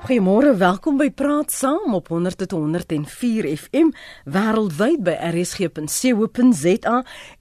[0.00, 3.90] Goeiemôre, welkom by Praat Saam op 100.104 FM
[4.24, 6.94] wêreldwyd by rsg.co.za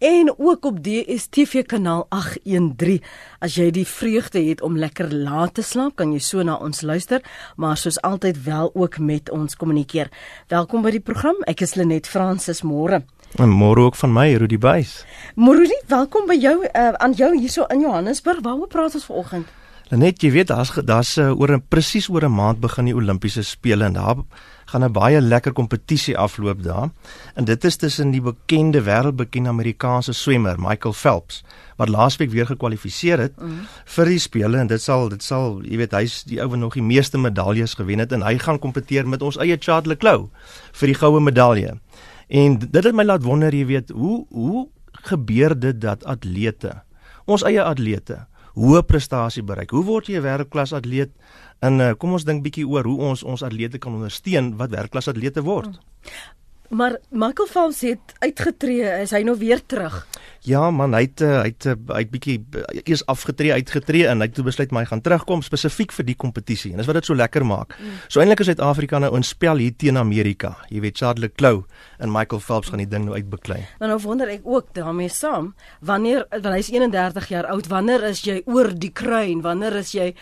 [0.03, 2.99] en ook op DStv kanaal 813.
[3.39, 6.83] As jy die vreugde het om lekker laat te slaap, kan jy so na ons
[6.83, 7.23] luister,
[7.55, 10.11] maar soos altyd wel ook met ons kommunikeer.
[10.51, 11.39] Welkom by die program.
[11.47, 13.05] Ek is Lenet Fransis môre.
[13.39, 15.05] En môre ook van my, Rudy Buys.
[15.39, 18.43] Môre, welkom by jou uh, aan jou hierso in Johannesburg.
[18.43, 19.58] Waaroor praat ons vanoggend?
[19.89, 23.41] Net jy weet daar's daar's uh, oor 'n presies oor 'n maand begin die Olimpiese
[23.41, 24.17] spele en daar
[24.65, 26.89] gaan 'n baie lekker kompetisie afloop daar.
[27.33, 31.43] En dit is tussen die bekende wêreldbekende Amerikaanse swemmer Michael Phelps
[31.77, 33.65] wat laasweek weer gekwalifiseer het mm.
[33.85, 36.73] vir die spele en dit sal dit sal jy weet hy's die ou wat nog
[36.73, 40.29] die meeste medaljes gewen het en hy gaan kompeteer met ons eie Charles Leclerc
[40.71, 41.79] vir die goue medalje.
[42.27, 46.83] En dit het my laat wonder jy weet hoe hoe gebeur dit dat atlete
[47.25, 48.28] ons eie atlete
[48.59, 49.71] hoë prestasie bereik.
[49.75, 51.11] Hoe word jy 'n wêreldklas atleet?
[51.59, 55.07] En uh, kom ons dink bietjie oor hoe ons ons atlete kan ondersteun wat wêreldklas
[55.07, 55.79] atlete word.
[55.79, 56.09] Hmm.
[56.69, 60.03] Maar Michael Phelps het uitgetree, is hy nou weer terug?
[60.47, 62.37] Ja man, hy het hy het hy het bietjie
[62.85, 66.71] eers afgetree, uitgetree en hy het toe besluit my gaan terugkom spesifiek vir die kompetisie.
[66.71, 67.75] En dis wat dit so lekker maak.
[67.75, 67.97] Mm.
[68.07, 70.55] So eintlik is Suid-Afrika nou in spel hier teen Amerika.
[70.71, 71.67] Jy weet Charles Leclerc
[71.99, 73.59] en Michael Phelps gaan die ding nou uitbeklei.
[73.81, 75.51] Maar nou wonder ek ook daarmee saam,
[75.85, 79.43] wanneer want hy's 31 jaar oud, wanneer is jy oor die kruin?
[79.43, 80.13] Wanneer is jy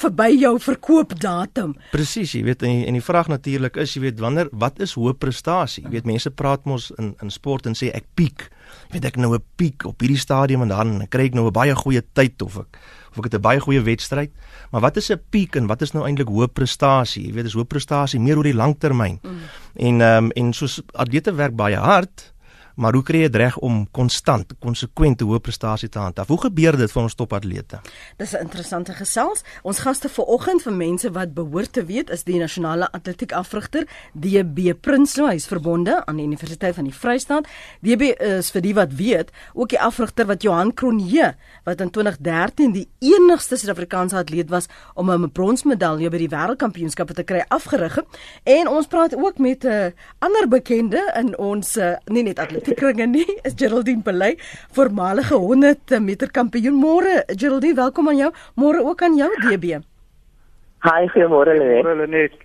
[0.00, 1.76] verby jou verkoopdatum?
[1.94, 4.96] Presies, jy weet en die, en die vraag natuurlik is jy weet wanneer wat is
[4.98, 5.86] hoë prestasie?
[5.86, 8.48] Jy weet mense praat mos in in sport en sê ek piek
[8.90, 11.74] weet ek nou 'n piek op hierdie stadium en dan kry ek nou 'n baie
[11.74, 12.78] goeie tyd of ek
[13.12, 14.30] of ek het 'n baie goeie wedstryd.
[14.70, 17.26] Maar wat is 'n piek en wat is nou eintlik hoë prestasie?
[17.26, 19.20] Jy weet, dis hoë prestasie meer oor die langtermyn.
[19.22, 19.38] Mm.
[19.76, 22.32] En ehm um, en soos atlete werk baie hard,
[22.74, 26.28] Maar hoe kry jy dit reg om konstant, konsekwent 'n hoë prestasie te handhaaf?
[26.28, 27.80] Hoe gebeur dit vir ons topatlete?
[28.16, 29.42] Dis 'n interessante gesels.
[29.62, 34.72] Ons gaste vanoggend vir mense wat behoort te weet is die nasionale atletiek afrigter DB
[34.80, 37.46] Prinsloo, hy's verbonde aan die Universiteit van die Vrystaat.
[37.80, 41.34] DB is vir die wat weet, ook die afrigter wat Johan Kronje
[41.64, 47.22] wat in 2013 die enigste Suid-Afrikaanse atleet was om 'n bronsmedalje by die wêreldkampioenskappe te
[47.22, 47.98] kry afgerig.
[48.44, 52.61] En ons praat ook met 'n uh, ander bekende in ons uh, nie net atleet
[52.66, 54.36] die kringe nie is Geraldine Pelay,
[54.76, 56.78] voormalige 100 meter kampioen.
[56.78, 58.30] Môre Geraldine, welkom aan jou.
[58.54, 59.82] Môre ook aan jou DB.
[60.82, 61.84] Hi, goeiemôre Lenet.
[61.84, 62.40] Môre Lenet.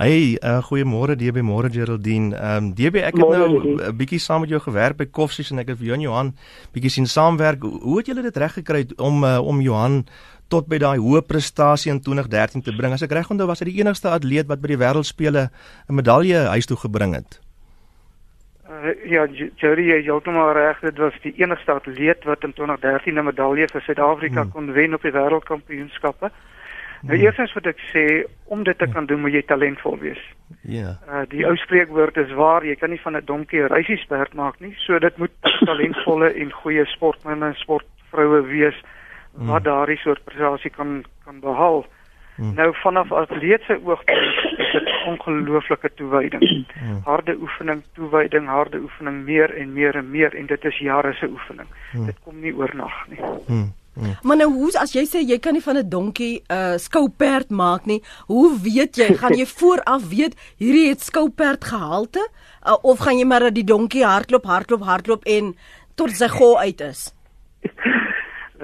[0.00, 2.32] Hey, uh, goeiemôre DB, môre Geraldine.
[2.36, 5.50] Ehm um, DB, ek het Morgen, nou 'n bietjie saam met jou gewerk by Koffsies
[5.50, 6.34] en ek het vir jou en Johan
[6.72, 7.62] bietjie sien saamwerk.
[7.62, 10.06] Hoe het julle dit reg gekry om uh, om Johan
[10.48, 12.92] tot by daai hoë prestasie in 2013 te bring?
[12.92, 15.50] As ek reg onthou, was hy die enigste atleet wat by die wêreldspele
[15.88, 17.40] 'n medalje huis toe gebring het.
[18.70, 19.26] Uh, ja,
[19.58, 23.66] Jerry, jy het maar reg, dit was die enigste atleet wat in 2013 'n medalje
[23.68, 24.50] vir Suid-Afrika hmm.
[24.50, 26.30] kon wen op die wêreldkampioenskappe.
[27.00, 27.24] Nou hmm.
[27.24, 28.04] eerstens wat ek sê,
[28.44, 30.22] om dit te kan doen, moet jy talentvol wees.
[30.62, 30.70] Ja.
[30.70, 30.94] Yeah.
[31.08, 34.60] Uh die ou spreekwoord is waar, jy kan nie van 'n donkie 'n reisiesperd maak
[34.60, 34.74] nie.
[34.86, 35.34] So dit moet
[35.70, 38.78] talentvolle en goeie sportmense en sportvroue wees
[39.32, 39.70] wat hmm.
[39.70, 41.86] daardie soort prestasie kan kan behaal.
[42.40, 42.54] Hmm.
[42.56, 46.66] Nou vanaf atleet se oogpunt is dit ongelooflike toewyding.
[46.78, 47.00] Hmm.
[47.04, 51.28] Harde oefening, toewyding, harde oefening meer en meer en meer en dit is jare se
[51.28, 51.68] oefening.
[51.90, 52.06] Hmm.
[52.06, 53.20] Dit kom nie oornag nie.
[53.46, 53.68] Hmm.
[53.94, 54.16] Hmm.
[54.22, 57.50] Maar nou hoe as jy sê jy kan nie van 'n donkie 'n uh, skouperd
[57.50, 62.24] maak nie, hoe weet jy gaan jy vooraf weet hierdie het skouperd gehalte
[62.66, 65.56] uh, of gaan jy maar dat die donkie hardloop hardloop hardloop en
[65.94, 67.12] tot sy gou uit is?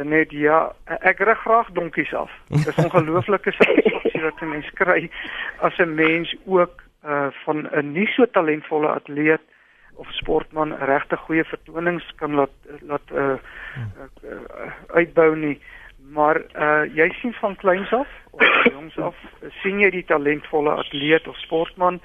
[0.05, 2.31] net ja, ek rig graag donkies af.
[2.49, 5.11] Dit is ongelooflike satisfaksie wat 'n mens kry
[5.61, 9.41] as 'n mens ook uh van 'n nie so talentvolle atleet
[9.95, 13.39] of sportman regte goeie vertonings kan laat laat uh, uh,
[14.33, 15.61] uh uitbou nie.
[16.13, 19.17] Maar uh jy sien van kleins af of jongs af,
[19.63, 22.01] sien jy die talentvolle atleet of sportman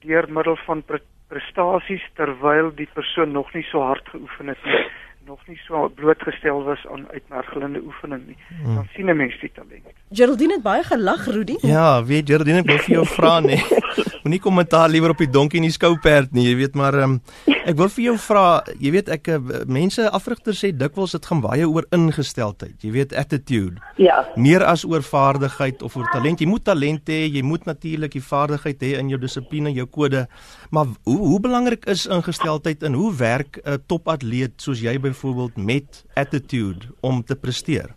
[0.00, 4.84] deur middel van pre prestasies terwyl die persoon nog nie so hard geoefen het nie
[5.26, 8.36] nog nie so blootgestel was aan uitmergelende oefening nie.
[8.62, 8.74] Hmm.
[8.74, 9.86] Dan sien 'n mens die talent.
[10.10, 11.56] Geraldine het baie gelag, Rudy.
[11.60, 13.58] Ja, weet Geraldine, ek wil vir jou vra nê.
[14.22, 17.76] Moenie kommentaar liewer op die donkie en die skouperd nie, jy weet maar um, ek
[17.78, 21.66] wil vir jou vra, jy weet ek eh, mense afrigters sê dikwels dit gaan baie
[21.68, 23.82] oor ingesteldheid, jy weet attitude.
[23.96, 24.22] Ja.
[24.36, 26.40] Meer as oor vaardigheid of oor talent.
[26.40, 30.26] Jy moet talent hê, jy moet natuurlik die vaardigheid hê in jou dissipline, jou kode.
[30.72, 35.56] Maar hoe hoe belangrik is ingesteldheid en hoe werk 'n topatleet soos jy by byvoorbeeld
[35.56, 37.88] met attitude om te presteer?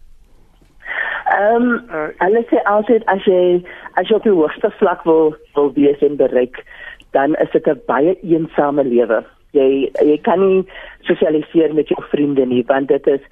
[1.26, 3.64] Ehm um, uh, hulle sê altyd as jy
[3.94, 6.64] as jy op die hoogste vlak wil wil wees en bereik,
[7.12, 9.24] dan is dit 'n baie eensame lewe.
[9.52, 10.68] Jy jy kan nie
[11.02, 13.24] sosialiseer met jou vriende nie want dit is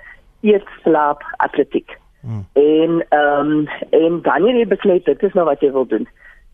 [0.42, 2.00] eet slaap atletiek.
[2.22, 2.46] Mm.
[2.54, 6.08] En ehm um, en wanneer jy besluit dit is nou wat jy wil doen,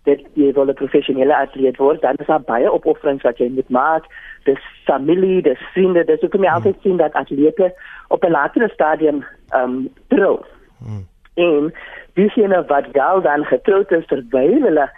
[0.03, 3.69] dit jy wil 'n professionele atleet word, dan is daar baie opofferings wat jy moet
[3.69, 4.05] maak.
[4.43, 7.73] Dis familie, dis vriende, dis ook om jy altyd sien dat atlete
[8.07, 10.39] op 'n latere stadium ehm um, trou.
[10.79, 11.07] Mm.
[11.33, 11.73] En
[12.13, 14.89] diegene wat wel dan getroud is terwyl hulle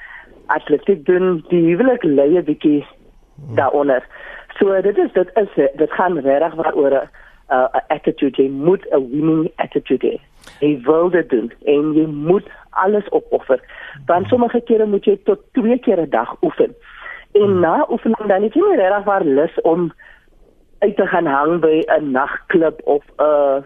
[0.46, 2.86] atletiek doen, die huwelik lê 'n bietjie
[3.36, 3.56] mm.
[3.56, 4.04] daaronder.
[4.60, 7.10] So dit is dit is dit gaan regtig waaroor 'n
[7.54, 10.18] uh, attitude jy moet 'n winning attitude hê.
[10.60, 13.60] Jy wil dit doen en jy moet alles opoffer.
[14.06, 16.76] Want sommige kere moet jy tot 2 keer 'n dag oefen.
[17.32, 17.60] En hmm.
[17.60, 19.92] na oefening dan het jy nie regtig waar lus om
[20.80, 23.62] uit te gaan hang by 'n nagklub of 'n uh,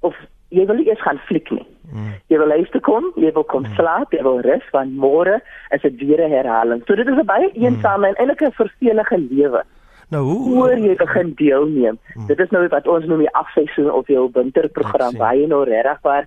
[0.00, 0.16] of
[0.48, 1.66] jy wil eers gaan fliek nie.
[1.92, 2.12] Mm.
[2.32, 3.74] Jy wil huis toe kom, jy wil kom mm.
[3.76, 5.40] slaap, jy wil rus want môre
[5.76, 6.82] is dit weer 'n herhaling.
[6.86, 8.10] So dit is 'n baie eensame mm.
[8.10, 9.62] en eintlik 'n vervelige lewe.
[10.08, 11.98] Nou hoe hoe jy begin deelneem.
[12.14, 12.26] Mm.
[12.26, 16.00] Dit is nou wat ons noem die afseisoen of jou winterprogram waar jy nou regtig
[16.02, 16.26] waar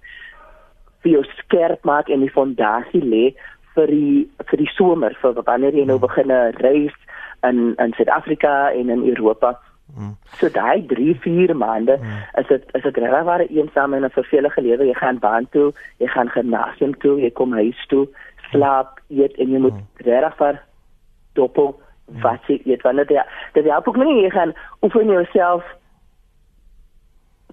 [1.05, 3.25] vir jou skerp maak en die fondasie lê
[3.77, 6.05] vir die vir die somer vir wanneer jy nou mm.
[6.07, 6.33] begin
[6.65, 6.97] reis
[7.45, 9.53] in in Suid-Afrika en in Europa.
[9.93, 10.15] Mm.
[10.39, 12.21] So daai 3 4 maande mm.
[12.41, 14.87] is dit is dit regtig waar 'n eensame en 'n vervelige lewe.
[14.87, 18.07] Jy gaan baan toe, jy gaan gimnasium toe, jy kom huis toe,
[18.49, 20.07] slaap, eet en jy moet mm.
[20.09, 20.61] regtig vir
[21.33, 21.75] doppel
[22.07, 22.21] mm.
[22.21, 23.23] wat jy eet wanneer jy
[23.53, 25.63] dit help ook nie jy gaan oefen jouself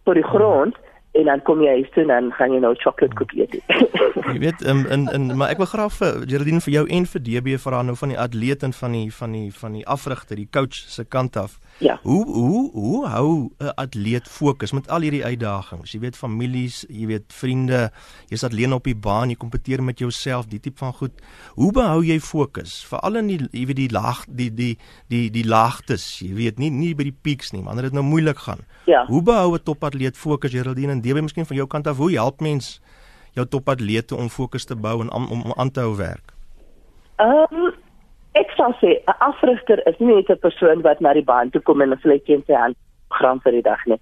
[0.04, 3.16] tot die grond mm en dan kom jy huis toe dan gaan jy nou chocolate
[3.18, 3.58] cookie eet.
[4.32, 7.24] jy weet in in in maar ek wil graag vir Geraldine vir jou en vir
[7.26, 10.48] DB vra nou van die atleet en van die van die van die afrigter, die
[10.48, 11.58] coach se kant af.
[11.84, 11.98] Ja.
[12.06, 15.92] Hoe hoe hoe hou 'n atleet fokus met al hierdie uitdagings?
[15.92, 17.90] Jy weet families, jy weet vriende,
[18.28, 21.12] jy's alleen op die baan, jy kompeteer met jouself, die tipe van goed.
[21.54, 22.84] Hoe behou jy fokus?
[22.88, 24.78] Veral in die jy weet die laag die die
[25.08, 28.38] die die laagtes, jy weet nie nie by die peaks nie, wanneer dit nou moeilik
[28.38, 28.64] gaan.
[28.86, 29.04] Ja.
[29.06, 31.01] Hoe behou 'n topatleet fokus, Geraldine?
[31.02, 32.80] DB miskien van jou kant af, hoe help mens
[33.36, 36.34] jou topatlete om fokus te bou en om, om aan te hou werk?
[37.22, 37.72] Ehm um,
[38.38, 41.62] ek sou sê 'n afrigter is nie net 'n persoon wat na die baan toe
[41.62, 42.76] kom en 'n vletjie in sy hand
[43.08, 44.00] gram vir die dag nie.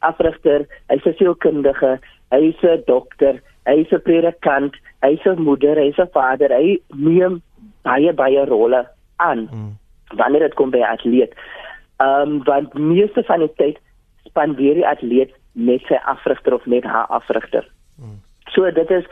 [0.00, 1.98] Afrigter, hy's 'n sielkundige,
[2.30, 7.42] hy's 'n dokter, hy's 'n predikant, hy's 'n moeder, hy's 'n vader, hy neem
[7.82, 8.86] baie baie rolle
[9.16, 9.46] aan.
[9.50, 9.78] Hmm.
[10.16, 11.32] Wanneer dit kom by atleet.
[11.98, 13.78] Ehm um, want meeste van die tyd
[14.24, 17.66] spandeer die atleet met sy afrigter of met haar afrigter.
[18.48, 19.04] So dit is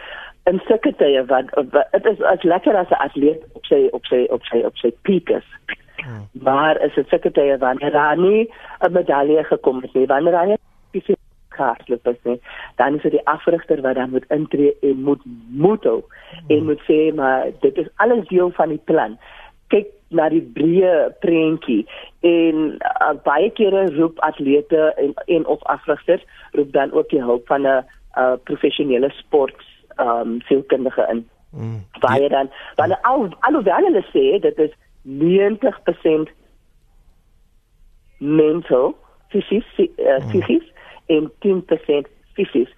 [0.45, 1.51] in sulke tye wat
[1.93, 4.91] dit is as lekker as 'n atleet op sy op sy op sy op sy
[5.03, 5.49] peak is.
[5.97, 6.29] Hmm.
[6.33, 8.49] Maar is dit sulke tye wanneer daar nie
[8.81, 10.59] 'n medalje gekom het nie, wanneer daar nie
[10.89, 12.41] spesifiek kaartloop is nie,
[12.77, 16.57] dan is dit die afrigter wat dan moet intree en moet moet hou hmm.
[16.57, 19.19] en moet sê maar dit is alles deel van die plan.
[19.67, 21.83] Kyk na die breë prentjie
[22.27, 26.23] en uh, baie kere roep atlete en en of afrigters
[26.53, 27.85] roep dan ook die hulp van 'n
[28.19, 29.57] uh, professionele sport
[29.97, 31.29] ehm um, sielkundige in.
[31.51, 31.85] Mm.
[32.01, 32.99] Baie dan dan mm.
[33.03, 34.73] al alhoewel hulle sê dit is
[35.03, 36.31] 90%
[38.19, 38.97] mental
[39.29, 40.67] fisies uh, fisies
[41.09, 41.17] mm.
[41.17, 41.33] en
[42.03, 42.71] 10% fisies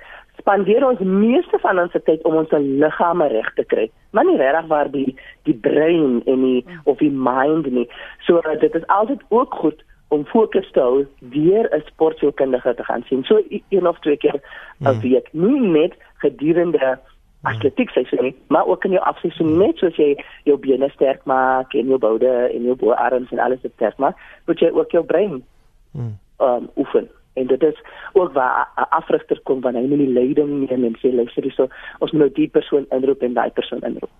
[0.48, 3.84] spandeer ons meeste van ons tyd om ons liggame reg te kry.
[4.16, 5.10] Maar nie regtig waar die
[5.44, 7.84] die brein en die of die mind nie.
[8.24, 13.04] So dit is altyd ook goed om fokus te hou weer 'n sportkundige te gaan
[13.08, 13.24] sien.
[13.24, 14.40] So een of twee keer
[14.80, 15.00] 'n hmm.
[15.00, 15.28] week.
[15.32, 16.98] Nie net gedurende
[17.42, 21.74] atletiek seisoen nie, maar ook in jou afseisoen net soos jy jou bene sterk maak
[21.74, 25.44] en jou boude en jou boarms en alles sterk maak, moet jy ook jou brein
[25.92, 26.18] hmm.
[26.38, 27.80] um oefen en dit is
[28.12, 31.68] ook waar 'n afrigter kom wanneer hy nie leiding neem en sê luister hierso
[31.98, 34.10] ons moet nou die persoon inroep en daai persoon inroep.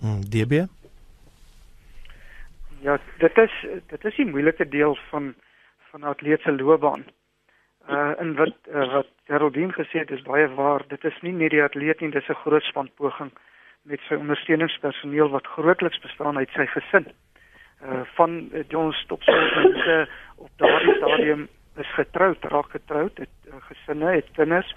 [0.00, 0.66] Mm, DB?
[2.80, 3.54] Ja, dit is
[3.86, 5.34] dit is die moeilike deel van
[5.90, 7.04] van atleet se loopbaan.
[7.88, 10.84] Uh en wat uh, wat Geraldine gesê het is baie waar.
[10.88, 13.30] Dit is nie net die atleet nie, dis 'n groot span poging
[13.82, 17.06] met sy ondersteuningspersoneel wat grootliks bestaan uit sy gesin.
[17.82, 19.34] Uh van uh, John Stopsel
[20.44, 24.74] op daardie stadium is getroud, raak getroud, het uh, gesinne, het kinders.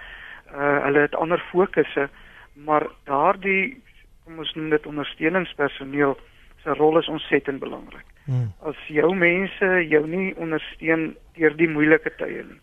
[0.52, 2.10] Uh hulle het ander fokusse,
[2.54, 3.82] maar daardie
[4.24, 6.18] kom ons noem dit ondersteuningspersoneel
[6.64, 8.06] se rol is ontsettend belangrik.
[8.26, 8.52] Hmm.
[8.68, 12.60] As jou mense jou nie ondersteun deur die moeilike tye nie,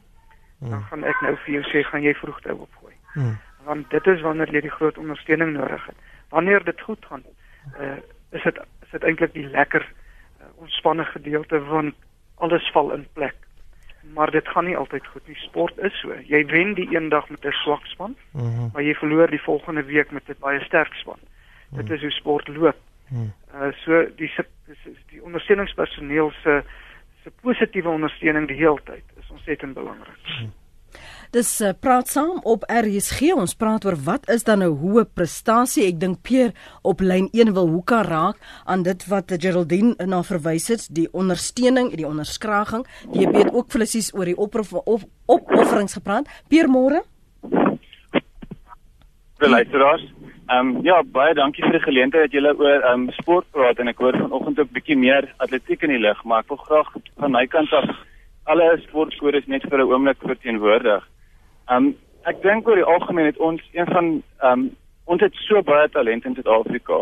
[0.59, 0.71] hmm.
[0.71, 2.95] dan gaan ek nou vir jou sê gaan jy vroegte opgooi.
[3.15, 3.35] Hmm.
[3.67, 6.07] Want dit is wanneer jy die groot ondersteuning nodig het.
[6.31, 7.27] Wanneer dit goed gaan,
[7.81, 7.97] uh
[8.37, 11.95] is dit is dit eintlik die lekker uh, ontspanne gedeelte want
[12.45, 13.48] alles val in plek
[14.15, 15.37] maar dit gaan nie altyd goed nie.
[15.37, 16.15] Sport is so.
[16.27, 18.71] Jy wen die een dag met 'n swak span, mm -hmm.
[18.73, 21.19] maar jy verloor die volgende week met 'n baie sterk span.
[21.19, 21.29] Mm
[21.69, 21.79] -hmm.
[21.79, 22.77] Dit is hoe sport loop.
[23.09, 23.33] Mm -hmm.
[23.63, 24.33] Uh so die
[25.11, 26.63] die ondersteuningspersoneel se
[27.23, 30.23] se positiewe ondersteuning die hele tyd is ontsettend belangrik.
[30.27, 30.53] Mm -hmm.
[31.29, 33.35] Dis uh, praat saam op RSG.
[33.37, 35.85] Ons praat oor wat is dan 'n hoë prestasie?
[35.85, 40.69] Ek dink Peer op lyn 1 wil hoeka raak aan dit wat Geraldine na verwys
[40.69, 42.87] het, die ondersteuning, die onderskraging.
[43.13, 46.25] Die het ook flissies oor die opofferings gepraat.
[46.49, 47.05] Peer môre?
[49.39, 50.05] Luisteraars.
[50.49, 53.79] Ehm um, ja, baie dankie vir die geleentheid dat julle oor ehm um, sport praat
[53.79, 56.89] en ek hoor vanoggend ook bietjie meer atletiek in die lig, maar ek wil graag
[57.21, 57.85] van my kant af
[58.49, 61.05] alle sportskodes net vir 'n oomblik verteenwoordig.
[61.69, 61.93] Um
[62.29, 64.07] ek dink oor die algemeen het ons een van
[64.45, 64.69] um
[65.09, 66.99] ons het so baie talent in Suid-Afrika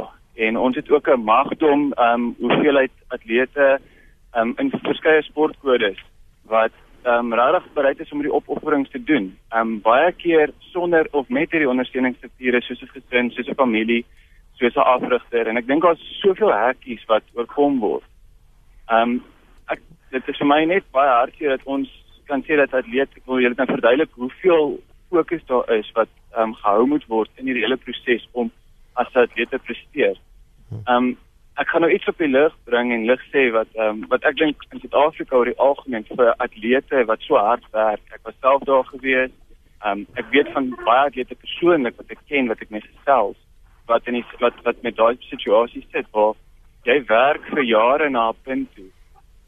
[0.46, 3.78] en ons het ook 'n magdom um hoeveelheid atlete
[4.34, 5.98] um in verskeie sportkodes
[6.44, 9.36] wat um regtig bereid is om die opofferings te doen.
[9.54, 14.04] Um baie keer sonder of met hierdie ondersteuningsstrukture soos 'n gesin, soos 'n familie,
[14.54, 18.04] soos 'n afrigter en ek dink daar's soveel hekkies wat oorkom word.
[18.90, 19.22] Um
[19.68, 19.80] ek
[20.10, 23.40] dit is vir my net baie hartseer dat ons kan sê dat atleet ek wil
[23.42, 24.78] julle kan verduidelik hoeveel
[25.10, 28.50] fokus daar is wat ehm um, gehou moet word in hierdie hele proses om
[28.94, 30.16] as 'n atleet te presteer.
[30.72, 31.16] Ehm um,
[31.56, 34.24] ek gaan nou iets op die lig bring en lig sê wat ehm um, wat
[34.24, 38.02] ek dink in Suid-Afrika oor die algemeen vir atlete wat so hard werk.
[38.12, 39.32] Ek was self daar gewees.
[39.84, 43.36] Ehm um, ek weet van baie atlete persoonlik wat ek ken wat ek mes self
[43.86, 46.34] wat in die, wat wat met daai situasie sit waar
[46.84, 48.90] jy werk vir jare na 'n punt toe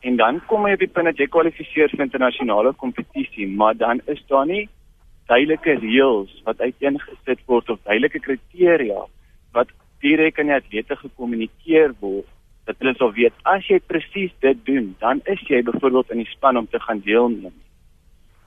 [0.01, 4.01] en dan kom jy op die punt dat jy kwalifiseer vir internasionale kompetisie, maar dan
[4.07, 4.69] is daar nie
[5.27, 9.05] duidelike reëls wat uiteengesit word of duidelike kriteria
[9.57, 12.29] wat direk aan die atlete gekommunikeer word
[12.69, 16.31] dat hulle sal weet as jy presies dit doen, dan is jy byvoorbeeld in die
[16.35, 17.55] span om te gaan deelneem.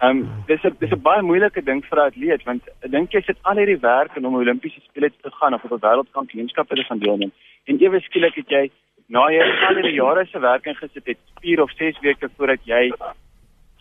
[0.02, 3.14] Ehm um, dis 'n dis 'n baie moeilike ding vir 'n atleet want ek dink
[3.14, 6.68] jy sit al hierdie werk in om Olimpiese spele te gaan of op 'n wêreldkampioenskap
[6.70, 7.32] te gaan deelneem
[7.66, 8.72] en ewe skielik het jy
[9.12, 12.84] na jy al die jare se werk ingesit het, 4 of 6 weke voordat jy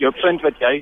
[0.02, 0.80] jou punt wat jy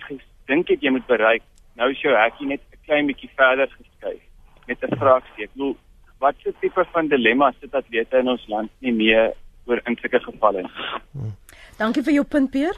[0.48, 1.44] dink het jy moet bereik,
[1.76, 4.22] nou is jou hekkie net 'n klein bietjie verder geskuif
[4.66, 5.50] met 'n vraagsteek.
[5.50, 5.76] Ek bedoel,
[6.18, 9.32] wat se tipe van dilemma sit atlete in ons land nie meer
[9.66, 10.76] oor in sulke gevalle nie?
[11.12, 11.34] Hmm.
[11.78, 12.74] Dankie vir jou punt, Peer.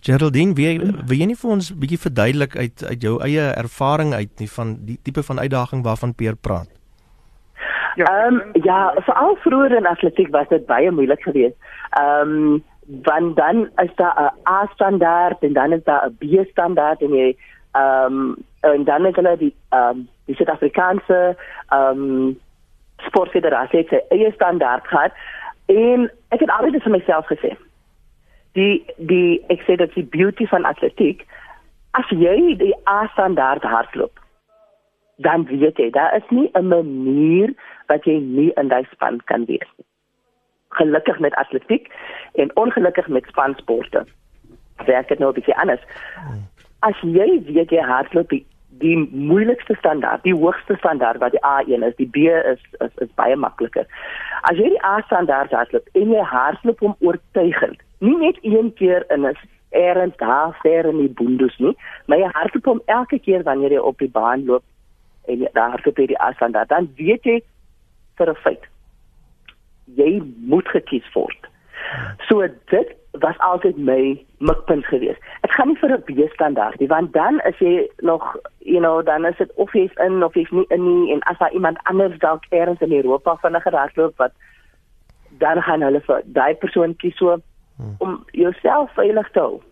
[0.00, 0.78] Geraldine, wie
[1.08, 4.76] wie jy nie vir ons bietjie verduidelik uit uit jou eie ervaring uit nie van
[4.86, 6.68] die tipe van uitdaging waarvan Peer praat?
[7.94, 11.56] Ja, ehm um, ja, veral vroeër in atletiek was dit baie moeilik geweest.
[11.90, 12.62] Ehm um,
[13.02, 17.14] want dan is daar 'n A standaard en dan is daar 'n B standaard en
[17.14, 17.36] jy
[17.72, 21.36] ehm um, en dan is hulle die ehm um, die Suid-Afrikaanse
[21.68, 22.40] ehm um,
[22.96, 25.12] sportfederasie het sy eie standaard gehad.
[25.66, 27.56] En ek het altyd vir myself gesê.
[28.52, 31.26] Die die ek sê dat die beauty van atletiek.
[31.90, 34.24] As jy die A standaard hardloop
[35.16, 37.54] dan weet jy daar is nie 'n manier
[37.86, 39.86] wat jy nie in daai span kan wees nie.
[40.78, 41.90] Gelukkig met atletiek
[42.32, 44.04] en ongelukkig met spansporte.
[44.86, 45.82] Werk dit nou 'n bietjie anders.
[46.80, 51.86] As jy weet jy hardloop die, die moeilikste standaard, die hoogste standaard wat die A1
[51.86, 53.86] is, die B is is, is baie makliker.
[54.42, 59.04] As jy die A standaard hardloop en jy hardloop om oortuigend, nie net een keer
[59.08, 59.36] in 'n
[59.70, 61.76] erend daar ver in die boondes nie,
[62.06, 64.62] maar jy hardloop om elke keer wanneer jy op die baan loop
[65.24, 67.42] en daar hardloop jy die A standaard, dan weet jy
[68.16, 68.64] vir 'n feit.
[69.84, 71.48] Jy moet gekies word.
[72.28, 75.20] So dit was altyd my mikpunt geweest.
[75.40, 79.26] Ek gaan nie vir 'n B-standaard nie, want dan is jy nog, you know, dan
[79.26, 82.18] is dit of jy's in of jy's nie in nie en as daar iemand anders
[82.18, 84.32] dalk eers in Europa vinniger hardloop wat
[85.38, 87.36] dan gaan hulle vir daai persoon kies so
[87.76, 87.94] hmm.
[87.98, 89.62] om jouself veilig te hou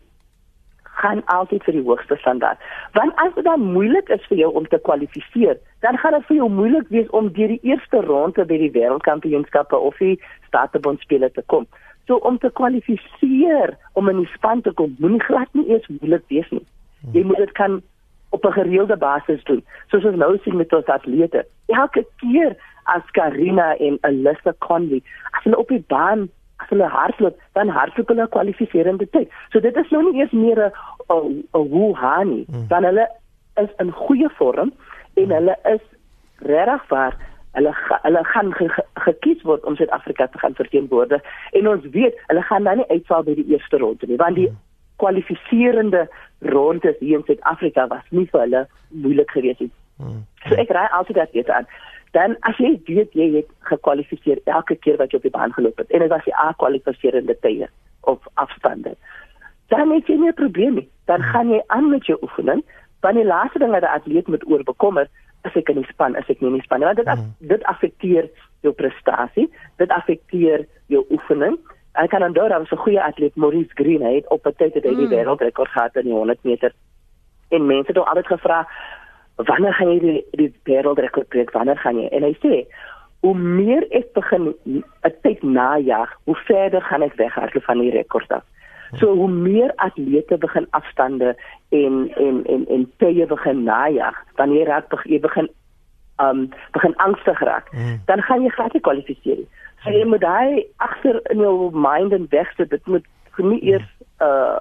[1.01, 2.59] gaan altyd vir die hoogste standaard.
[2.93, 6.37] Want as dit dan moeilik is vir jou om te kwalifiseer, dan gaan dit vir
[6.37, 10.19] jou moeilik wees om deur die eerste ronde by die wêreldkampioenskappe of die
[10.51, 11.67] staatebondspele te kom.
[12.07, 16.25] So om te kwalifiseer om in die span te kom, moenie glad nie eers moeilik
[16.29, 16.65] wees nie.
[17.15, 17.81] Jy moet dit kan
[18.33, 19.65] op 'n gereelde basis doen.
[19.91, 21.47] Soos ons nou sien met ons atlete.
[21.67, 26.29] Elke keer as Karina en Alyssa Conley, as hulle op die baan
[26.63, 29.35] as hulle hardloop, dan hardloop hulle kwalifiserende tyd.
[29.53, 30.73] So dit is nou nie eers meer 'n
[31.11, 32.69] 'n 'n nie, hmm.
[32.69, 33.09] dan hulle
[33.57, 34.73] is in goeie vorm
[35.15, 35.33] en hmm.
[35.33, 35.85] hulle is
[36.39, 37.17] regtig waar
[37.53, 42.15] hulle hulle gaan ge, ge, gekies word om Suid-Afrika te gaan verteenwoordig en ons weet
[42.27, 44.59] hulle gaan dan nie uitval by die eerste ronde nie want die hmm.
[44.97, 46.09] kwalifiserende
[46.41, 49.73] rondes hier in Suid-Afrika was nie vir hulle moeilik geweest nie.
[50.49, 51.67] So ek raai altyd dat dit aan
[52.17, 55.81] dan as jy weet jy het gekwalifiseer elke keer wat jy op die baan geloop
[55.81, 57.69] het en dit was die A kwalifiserende tye
[58.13, 58.95] of afstande
[59.73, 61.33] dan het jy nie 'n probleem nie dan hmm.
[61.33, 62.63] gaan jy aan met jou oefening
[63.01, 65.09] want die laaste ding wat 'n atleet moet oorbekommer
[65.45, 67.35] is ek in die span is ek nie in die span want dit hmm.
[67.39, 71.59] dit affekteer jou prestasie dit affekteer jou oefening
[71.93, 74.95] ek kan onthou dat 'n goeie atleet Maurice Green het op 'n tyd het hy
[74.95, 75.15] die hmm.
[75.15, 76.73] wêreldrekord gehad in die 100 meter
[77.53, 78.63] En mense het hom altyd gevra
[79.49, 81.53] wanneer gaan jy die, die wêreldrekord breek?
[81.53, 82.09] Wanneer gaan jy?
[82.13, 82.65] En hy sê
[83.23, 88.33] hoe meer ek begin 'n tyd najag, hoe verder gaan ek weghardloop van die rekord
[88.33, 88.45] af.
[88.99, 91.37] So hoe meer atlete begin afstande
[91.69, 95.49] en en en en tye begin najag, dan jy raak jy begin
[96.21, 98.01] um begin angstig raak, mm.
[98.07, 99.49] dan gaan jy glad nie kwalifiseer nie.
[99.83, 103.07] So jy moet daai agter in jou mind en wegsit, dit moet
[103.39, 103.89] nie eers
[104.21, 104.61] uh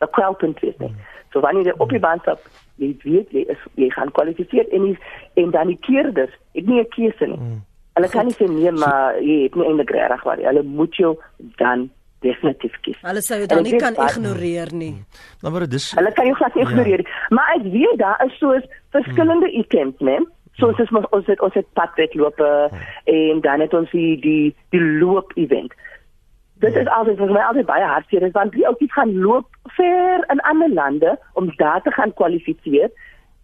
[0.00, 0.94] 'n kwelpunt wees nie.
[1.32, 2.40] So wanneer jy op die baan stap,
[2.80, 4.96] jy weet jy is jy gaan kwalifiseer en jy,
[5.42, 7.40] en dan die keerders, ek nie 'n keuse nie.
[7.40, 7.60] Mm.
[7.98, 10.46] Hulle kan nie sê nee, maar jy het nie eintlik reg waar jy.
[10.46, 11.16] Hulle moet jou
[11.58, 11.90] dan
[12.24, 12.98] definitief kies.
[13.04, 14.94] Hulle sou dan nie kan ignoreer nie.
[15.42, 16.70] Nou maar dis Hulle kan jou glad nie ja.
[16.70, 17.16] ignoreer nie.
[17.36, 18.64] Maar ek weet daar is soos
[18.96, 19.58] verskillende mm.
[19.62, 20.18] items, né?
[20.60, 22.88] Soos is ons ons het ons het padwedlope mm.
[23.14, 25.76] en dan het ons die die die loop event.
[26.60, 30.24] Dit is altyd vir my altyd baie hartseer is want die ouetjies gaan loop ver
[30.34, 32.90] in ander lande om daar te gaan kwalifiseer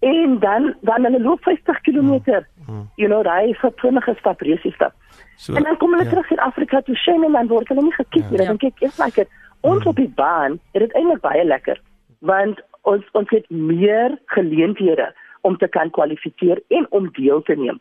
[0.05, 2.43] en dan dan hulle loop 50 km.
[2.67, 2.85] Mm.
[2.97, 4.93] You know, daai is 'n vinnige stap, resie stap.
[5.37, 6.11] So, en dan kom hulle ja.
[6.11, 8.41] terug in Afrika toe sien en dan word hulle nie gekies nie.
[8.41, 8.47] Ja.
[8.47, 9.29] Dan kyk ek like dit.
[9.61, 9.89] Ons mm.
[9.91, 11.81] op die baan, het dit eintlik baie lekker
[12.19, 17.81] want ons ons het meer geleenthede om te kan kwalifiseer en om deel te neem.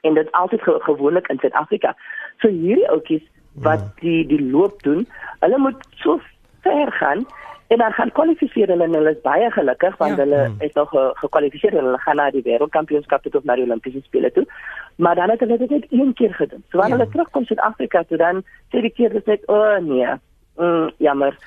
[0.00, 1.96] En dit altyd ge gewoonlik in Suid-Afrika.
[2.38, 3.24] So hierdie ouetjies
[3.64, 4.00] wat ja.
[4.00, 5.06] die die loop doen,
[5.40, 6.20] hulle moet so
[6.62, 7.26] ver gaan
[7.66, 10.22] en dan gaan kwalifiseer hulle en hulle is baie gelukkig want ja.
[10.22, 14.02] hulle het nog gekwalifiseer en hulle gaan na die wêreldkampioenskap toe of na die Olimpiese
[14.04, 14.46] spele toe.
[14.96, 16.64] Maar dan het hulle dit net een keer gedoen.
[16.70, 17.02] So wanneer ja.
[17.02, 20.18] hulle terugkom Suid-Afrika toe dan sê die keer dit net o oh, nee.
[20.56, 21.38] Mm, jammer.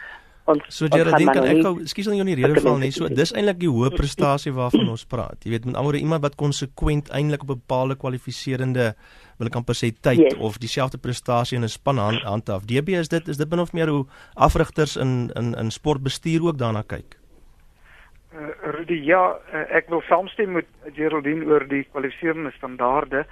[0.50, 2.92] Ons, so Geraldine kan ek gou ekskuus aan jou nie rede val nie.
[2.94, 5.38] So dis eintlik die hoë prestasie waarvan ons praat.
[5.46, 8.94] Jy weet met almal iemand wat konsekwent eintlik op 'n bepaalde kwalifiserende
[9.40, 10.36] wil ek amper sê tyd yes.
[10.38, 12.66] of dieselfde prestasie in 'n span hand, handhaaf.
[12.68, 14.06] DB is dit is dit min of meer hoe
[14.36, 17.16] afrigters in in in sportbestuur ook daarna kyk.
[18.34, 23.26] Uh, Rudy, ja, uh, ek wil saamstem met Geraldine oor die kwalifiserende standaarde.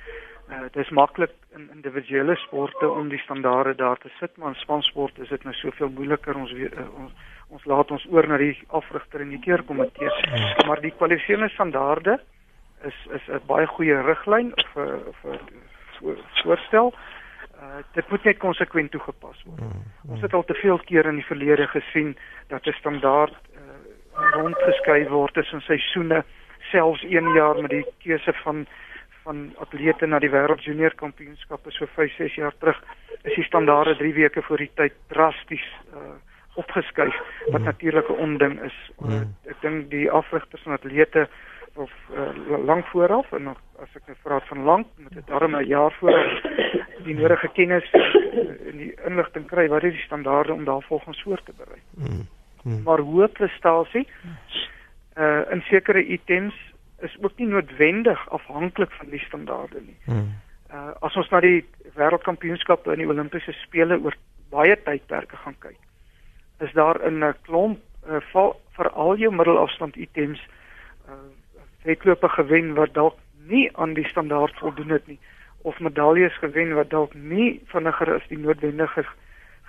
[0.50, 4.62] Uh, dit is maklik in individuele sporte om die standaarde daar te sit, maar in
[4.64, 6.36] spansport is dit nou soveel moeiliker.
[6.36, 7.12] Ons weet uh, ons
[7.48, 10.10] ons laat ons oor na die afrigter en die keurkomitee.
[10.10, 10.66] Ja.
[10.68, 12.18] Maar die kwalifiserende standaarde
[12.90, 14.75] is is 'n baie goeie riglyn of
[15.24, 15.40] 'n
[16.44, 16.94] voorstel.
[17.57, 19.62] Uh, dit moet net konsekwent toegepas word.
[19.62, 20.12] Mm, mm.
[20.14, 23.62] Ons het al te veel keer in die verlede gesien dat 'n standaard uh,
[24.31, 26.24] rondgeskryf word tussen seisoene,
[26.60, 28.68] selfs 1 jaar met die keuse van
[29.24, 32.77] van atlete na die wêreld junior kampioenskappe so 5, 6 jaar terug
[33.24, 36.16] is die standaarde 3 weke voor die tyd drasties uh
[36.57, 37.14] opgeskuif
[37.51, 37.66] wat mm.
[37.66, 38.77] natuurlik 'n onding is.
[39.05, 41.27] Uh, ek dink die afrigters en atlete
[41.77, 45.55] of uh, lank vooraf en nog as ek net praat van lank moet dit darm
[45.55, 46.42] 'n jaar vooraf
[47.07, 48.05] die nodige kennis uh,
[48.70, 51.81] en die inligting kry wat is die standaarde om daar volgens voor te berei.
[51.94, 52.27] Mm.
[52.63, 52.81] Mm.
[52.83, 54.07] Maar hoë prestasie
[55.18, 56.55] uh in sekere items
[57.01, 59.98] is ook nie noodwendig afhanklik van die standaarde nie.
[60.05, 60.35] Hmm.
[60.74, 64.16] Uh as ons na die wêreldkampioenskappe en die Olimpiese spele oor
[64.50, 65.79] baie tydperke gaan kyk,
[66.59, 68.22] is daar in 'n klomp uh,
[68.77, 70.42] vir al jou middelafstand items
[71.09, 71.18] uh
[71.88, 73.16] wedlope gewen wat dalk
[73.48, 75.20] nie aan die standaard voldoen het nie
[75.68, 79.06] of medaljes gewen wat dalk nie vinniger as die noodwendige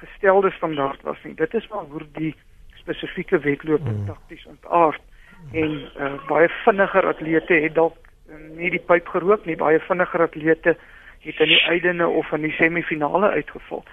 [0.03, 1.35] gestelde standaard was nie.
[1.35, 2.35] Dit is maar hoe die
[2.75, 4.07] spesifieke wedlope hmm.
[4.07, 5.01] takties ontaard
[5.53, 7.97] en uh, baie vinniger atlete het dalk
[8.57, 10.77] nie die pyp gerook nie baie vinniger atlete
[11.25, 13.85] het in die eindene of in die semifinale uitgeval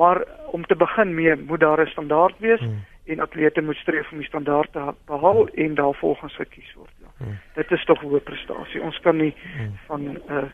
[0.00, 0.22] maar
[0.56, 2.84] om te begin mee moet daar 'n standaard wees hmm.
[3.04, 6.91] en atlete moet streef om die standaard te behaal en daarvolgens gekies word.
[7.22, 7.38] Hmm.
[7.54, 9.78] dit is tog hoë prestasie ons kan nie hmm.
[9.86, 10.48] van 'n uh,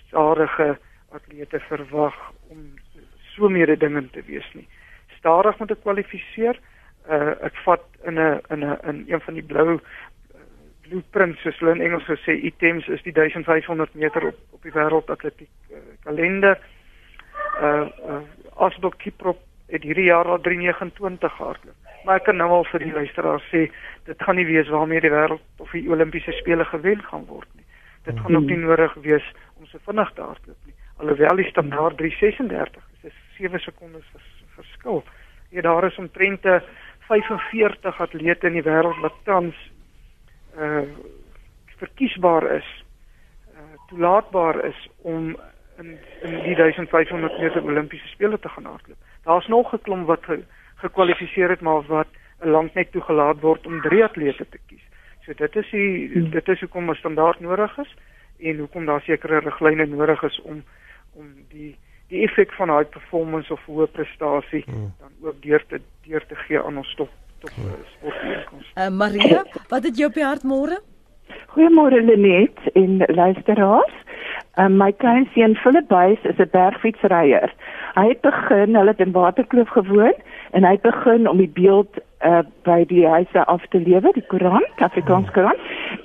[0.00, 0.78] stadige
[1.10, 2.16] atlete verwag
[2.48, 2.66] om
[3.34, 4.68] so meer dinge te wees nie
[5.18, 6.60] stadig moet ek kwalifiseer
[7.08, 9.80] uh, ek vat in 'n in 'n in een van die blou uh,
[10.86, 14.74] blueprints soos hulle in Engels sou sê items is die 1500 meter op op die
[14.76, 16.58] wêreld atletiek uh, kalender.
[17.60, 18.22] Uh, uh
[18.60, 19.38] Asbel Kiprop
[19.72, 21.79] het hierdie jaar al 329 gehardloop.
[22.04, 23.66] Maar ek kan nou al vir die luisteraars sê
[24.08, 27.66] dit gaan nie wees waarmee die wêreld of die Olimpiese spele gewen gaan word nie.
[28.08, 28.66] Dit gaan ook nie mhm.
[28.66, 29.26] nodig wees
[29.58, 30.74] om so vinnig te hardloop nie.
[30.96, 35.04] Alhoewel die standaard 336 is, is 7 sekondes vers, verskil.
[35.50, 36.62] Ja daar is omtrent 'n
[37.08, 39.56] 45 atlete in die wêreld wat tans
[40.56, 40.82] uh
[41.80, 42.68] verkiesbaar is,
[43.54, 45.36] uh toelaatbaar is om
[45.78, 48.98] in in die 1500 meter Olimpiese spele te gaan hardloop.
[49.24, 50.42] Daar's nog 'n klomp wat ge,
[50.82, 52.08] gekwalifiseer het maar wat
[52.40, 54.82] lank net toegelaat word om drie atlete te kies.
[55.24, 56.30] So dit is die hmm.
[56.30, 57.94] dit is hoekom 'n standaard nodig is
[58.38, 60.62] en hoekom daar sekere riglyne nodig is om
[61.14, 61.76] om die
[62.08, 64.92] die effek van high performance of hoë prestasie hmm.
[64.98, 68.80] dan ook deur te deur te gee aan ons top top uh, sportbijeenkomste.
[68.80, 70.80] Uh, Maria, wat het jy op die hart môre?
[71.54, 73.96] Goeiemôre Lenet en luisteraars.
[74.56, 77.52] Um, my kleinseun Philip Buys is 'n bergfietsryer.
[77.94, 80.14] Hy het begin, hulle het in Waterkloof gewoon
[80.50, 84.26] en hy het begin om die beeld uh, by die huise af te lewe, die
[84.26, 85.56] Koran, Afrikaans Koran.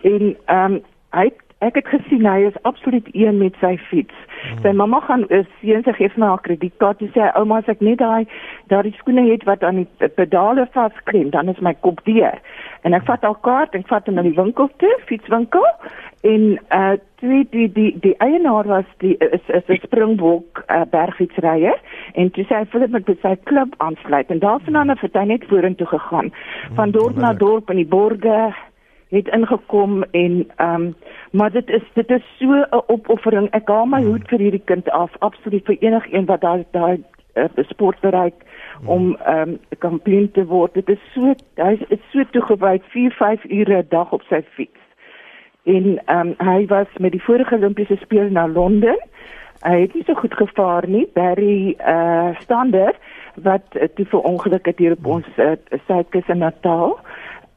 [0.01, 4.15] En ehm um, hy het ek het gesien hy is absoluut een met sy fiets.
[4.19, 4.61] Mm.
[4.63, 7.71] Sy mamma gaan uh, seun sy gee vir my haar kredietkaart en sê ouma as
[7.73, 8.25] ek net daai
[8.73, 12.39] daai skoene het wat aan die pedale vasklem, dan is my kop deur.
[12.85, 15.65] En ek vat haar kaart en vat hom na die winkel toe, fietswinkel
[16.25, 21.79] en uh twee die die die eienaar was die is is 'n springbok uh, bergfietsryer
[22.13, 25.25] en toe sê hy vir hom met sy klub aansluit en daarvan af het hy
[25.25, 26.31] net vorentoe gegaan
[26.75, 28.53] van dorp na dorp in die borge
[29.09, 30.95] het ingekom en ehm um,
[31.31, 33.49] maar dit is dit is so 'n opoffering.
[33.49, 37.45] Ek haal my hoed vir hierdie kind af, absoluut vir enigiemand wat daai daai uh,
[37.55, 38.33] sport bereik
[38.85, 40.73] om ehm um, kampioen te word.
[40.73, 44.83] Dit is so hy is so toegewy 4, 5 ure 'n dag op sy fiets.
[45.63, 48.97] En ehm um, hy was met die vorige Olimpiese spele na Londen.
[49.61, 51.07] Hy het nie so goed gevaar nie.
[51.13, 52.95] Barry uh Standard
[53.35, 55.51] wat uh, toe vir ongeluk het hier op ons uh,
[55.87, 56.99] suidkus in Natal.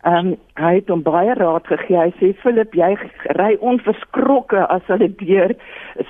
[0.09, 1.99] Ehm um, hy het hom baie raad gegee.
[1.99, 2.88] Hy sê Philip, jy
[3.37, 5.53] ry onverskrokke as hulle deur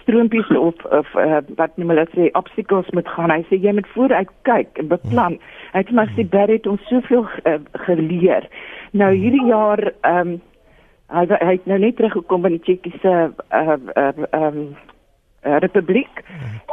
[0.02, 3.32] stroompies of of uh, wat noem hulle sê obstacles moet gaan.
[3.32, 5.38] Hy sê jy moet vooruit kyk en beplan.
[5.72, 7.56] Hy het maar sê Barry het ons soveel uh,
[7.88, 8.46] geleer.
[8.92, 10.36] Nou hierdie jaar ehm um,
[11.16, 13.16] hy, hy het nou net teruggekom van die Tsjechiese
[13.48, 14.62] ehm uh, uh, um,
[15.46, 16.22] uh, Republiek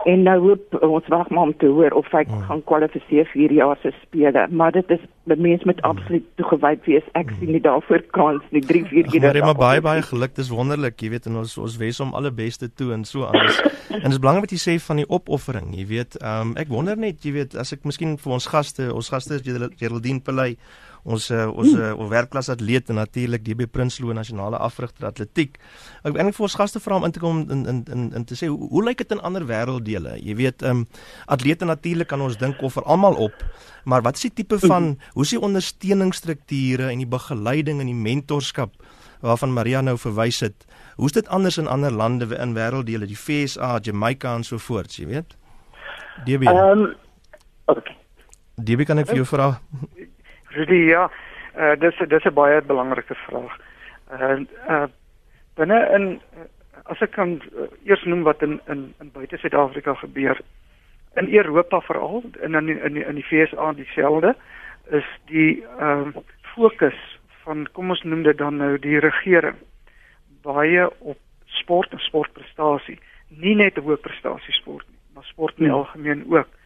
[0.05, 2.41] en nou hoop ons wag maar om te hoor of hy Hmm.
[2.47, 6.85] gaan kwalifiseer vir hierdie jaar se spele maar dit is die mens met absoluut toegewyd
[6.85, 10.01] wees ek sien nie daarvoor kans nie 3 4 Ag, keer Maar maar baie baie
[10.01, 10.35] geluk.
[10.35, 13.59] Dis wonderlik, jy weet, en ons ons wens hom alle beste toe en so anders.
[13.89, 16.17] en dit is belangrik wat jy sê van die opoffering, jy weet.
[16.21, 19.33] Ehm um, ek wonder net, jy weet, as ek miskien vir ons gaste, ons gaste
[19.35, 20.57] is Gerald- Geraldine Pelay,
[21.05, 25.59] ons uh, ons uh, ons werkklas atleet en natuurlik DB Prinsloo nasionale afrigter atletiek.
[26.01, 28.25] Ek wil eintlik vir ons gaste vra om in te kom in in in, in
[28.25, 30.17] te sê hoe, hoe lyk dit in ander wêrelddele?
[30.17, 30.87] Jy weet, ehm um,
[31.31, 33.45] atlete natuurlik kan ons dink offer almal op.
[33.85, 38.01] Maar wat is die tipe van hoe is die ondersteuningsstrukture en die begeleiding en die
[38.07, 38.73] mentorskap
[39.21, 40.65] waarvan Maria nou verwys het?
[40.97, 44.97] Hoe is dit anders in ander lande in wêrelddele, die FSA, Jamaica en so voort,
[44.97, 45.37] jy weet?
[46.25, 46.49] DB.
[46.49, 46.89] Ehm um,
[47.69, 47.97] okay.
[48.55, 49.53] DB kan ek vir jou vra?
[50.55, 51.09] Rudy, ja,
[51.57, 53.57] uh, dis dis 'n baie belangrike vraag.
[54.11, 54.39] Uh
[54.69, 54.87] uh
[55.55, 56.05] binne in
[56.37, 56.47] uh,
[56.83, 60.39] as ek kan uh, eers noem wat in in in buite Suid-Afrika gebeur
[61.15, 64.35] in Europa veral en in in in die FSA dieselfde
[64.91, 66.23] is die ehm uh,
[66.55, 66.99] fokus
[67.43, 69.57] van kom ons noem dit dan nou die regering
[70.41, 75.73] baie op sport en sportprestasie nie net hoë prestasie sport nie maar sport in die
[75.73, 76.47] algemeen ook.
[76.47, 76.64] Uh,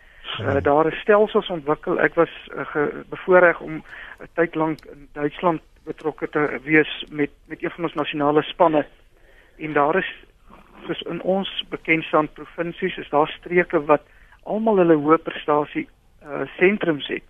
[0.61, 1.99] daar is stelsels ontwikkel.
[1.99, 3.83] Ek was uh, bevoorreg om
[4.19, 8.85] 'n tyd lank in Duitsland betrokke te wees met met een van ons nasionale spanne.
[9.57, 10.11] En daar is
[10.85, 14.01] soos in ons bekendstand provinsies is daar streke wat
[14.43, 15.87] almal hulle hoë prestasie
[16.23, 17.23] uh sentrums het.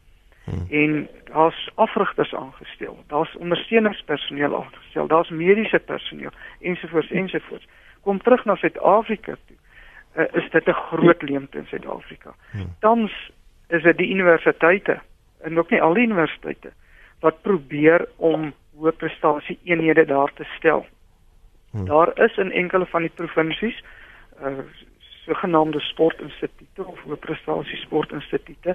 [0.44, 0.66] Hmm.
[0.70, 2.98] En daar's afrigters aangestel.
[3.08, 5.08] Daar's ondersteuningspersoneel aangestel.
[5.08, 7.68] Daar's mediese personeel ensovoorts ensovoorts.
[8.02, 9.58] Kom terug na Suid-Afrika toe.
[10.16, 12.34] Uh, is dit 'n groot leemte in Suid-Afrika.
[12.52, 12.76] Hmm.
[12.80, 13.32] Tans
[13.68, 15.00] is dit die universiteite
[15.42, 16.72] en ook nie al die universiteite
[17.20, 20.86] wat probeer om hoë prestasie eenhede daar te stel.
[21.72, 21.86] Hmm.
[21.86, 23.84] Daar is in enkele van die provinsies
[24.42, 24.60] uh
[25.30, 28.74] sogenaamde sportinstitute of hoë prestasie sportinstitute,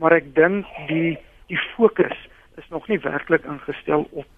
[0.00, 1.18] maar ek dink die
[1.50, 2.16] die fokus
[2.56, 4.28] is nog nie werklik ingestel op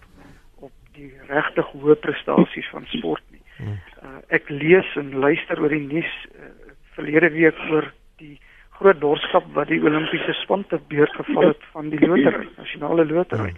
[0.65, 3.42] op die regtig hoë prestasies van sport nie.
[3.57, 3.77] Hmm.
[4.03, 6.49] Uh, ek lees en luister oor die nuus uh,
[6.95, 8.39] verlede week oor die
[8.79, 13.53] groot borgskap wat die Olimpiese span te beurt geval het van die lotery, nasionale lotery.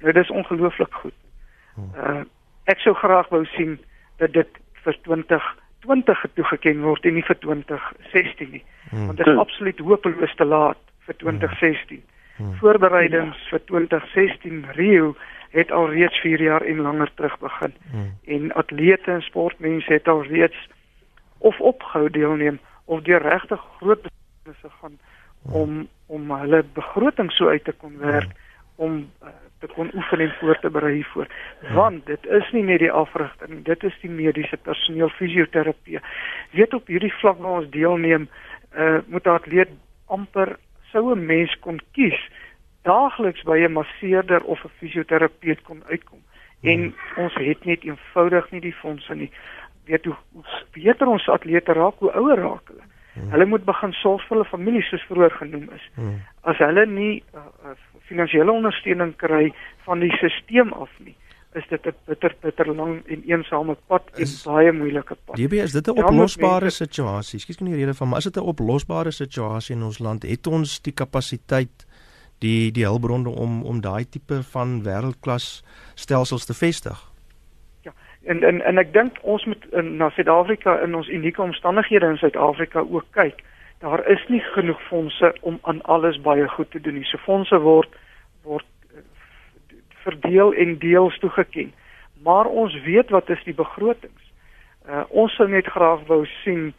[0.00, 1.16] Nou dis ongelooflik goed.
[1.78, 2.22] Uh
[2.70, 3.78] ek sou graag wou sien
[4.22, 8.62] dat dit vir 2020 toegeken word en nie vir 2016 nie.
[8.90, 9.06] Hmm.
[9.08, 12.02] Want dit is absoluut hopeloos te laat vir 2016.
[12.60, 15.14] Voorbereidings vir 2016 Rio
[15.50, 17.74] het al reeds 4 jaar en langer terug begin.
[17.90, 18.12] Hmm.
[18.24, 20.68] en atlete en sportmense het al reeds
[21.38, 24.98] of opgehou deelneem of deur regtig groot beslissings gaan
[25.42, 28.30] om om hulle begroting so uit te kon werk
[28.74, 31.26] om uh, te kon oefen en voor te berei hiervoor.
[31.74, 36.00] Want dit is nie net die afrigting dit is die mediese personeel fisioterapie
[36.50, 39.70] weet op hierdie vlak waar ons deelneem uh, moet 'n atleet
[40.06, 40.56] amper
[40.92, 42.20] sou 'n mens kon kies
[42.82, 46.22] daagliks by 'n masseerder of 'n fisioterapeut kon uitkom.
[46.62, 49.30] En ons het net eenvoudig nie die fondse nie.
[49.84, 52.84] Weet hoe, hoe beter ons atlete raak hoe ouer raak hulle.
[53.30, 55.88] Hulle moet begin sorg vir hulle familie soos vroeër genoem is.
[55.94, 56.20] Hmm.
[56.42, 57.76] as hulle nie uh, uh,
[58.08, 59.52] finansiële ondersteuning kry
[59.84, 61.16] van die stelsel af nie
[61.52, 65.36] is dit 'n bitter bitter lang en eensame pad en is, baie moeilike pad.
[65.36, 67.38] DB is dit 'n oplosbare situasie.
[67.38, 70.22] Ekskuus kan nie rede van, maar is dit 'n oplosbare situasie in ons land?
[70.22, 71.86] Het ons die kapasiteit
[72.38, 76.98] die die hulpbronne om om daai tipe van wêreldklas stelsels te vestig?
[77.82, 77.92] Ja,
[78.24, 82.16] en en en ek dink ons moet in na Suid-Afrika in ons unieke omstandighede in
[82.16, 83.42] Suid-Afrika ook kyk.
[83.78, 87.04] Daar is nie genoeg fondse om aan alles baie goed te doen nie.
[87.04, 87.88] So fondse word
[90.04, 91.72] verdeel en deels toegeken.
[92.22, 94.32] Maar ons weet wat is die begrotings.
[94.88, 96.72] Uh ons sou net graag wou sien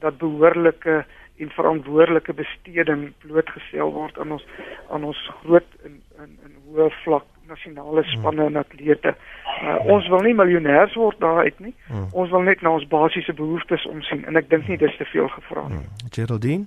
[0.00, 1.04] dat behoorlike
[1.36, 4.44] en verantwoordelike besteding blootgestel word aan ons
[4.90, 8.10] aan ons groot in in in hoë vlak nasionale hmm.
[8.10, 9.14] spanne en atlete.
[9.62, 11.74] Uh, ons wil nie miljonêers word daaruit nie.
[11.88, 12.06] Hmm.
[12.12, 15.28] Ons wil net na ons basiese behoeftes omsien en ek dink nie dis te veel
[15.34, 15.82] gevra nie.
[15.82, 16.12] Hmm.
[16.18, 16.66] Geraldine?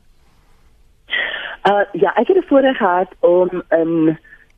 [1.67, 4.17] Uh ja, ek het voorheen gehad om in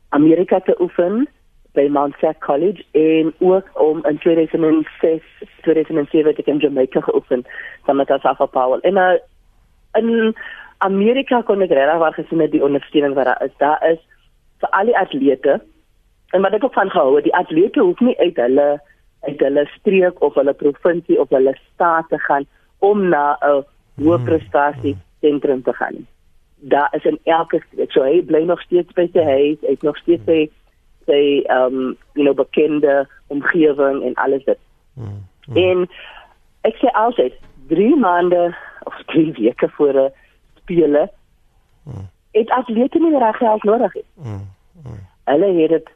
[0.09, 1.27] Amerika te oefen
[1.77, 5.21] by Mount Sac College en ook om in 2006
[5.61, 7.45] 2007 te in Jamaica geoefen
[7.85, 8.79] saam met Asafa Powell.
[8.79, 9.13] En uh,
[9.91, 10.35] in
[10.77, 13.55] Amerika kon ek regtig waar gesien het die ondersteuning wat daar is.
[13.57, 13.99] Daar is
[14.59, 15.59] vir al die atlete
[16.35, 18.69] en wat ek ook van gehou het, die atlete hoef nie uit hulle
[19.27, 22.47] uit hulle streek of hulle provinsie of hulle staat te gaan
[22.79, 23.65] om na 'n
[23.99, 24.25] hoë hmm.
[24.25, 26.07] prestasie sentrum te gaan.
[26.59, 29.97] Daar is in elke so hy bly nog steeds by sy huis, hy het nog
[29.97, 30.49] steeds sy
[31.09, 34.59] sy ehm um, you know bekende omgewing en alles dit.
[34.93, 35.55] Mm, mm.
[35.55, 35.85] En
[36.67, 37.37] ek sê altyd
[37.69, 40.11] 3 maande of 3 weke voor 'n
[40.57, 41.09] spele
[41.83, 42.09] mm.
[42.31, 44.05] het atlete nie reg geld nodig nie.
[44.15, 44.47] Mm,
[44.83, 44.99] mm.
[45.23, 45.89] Hulle het dit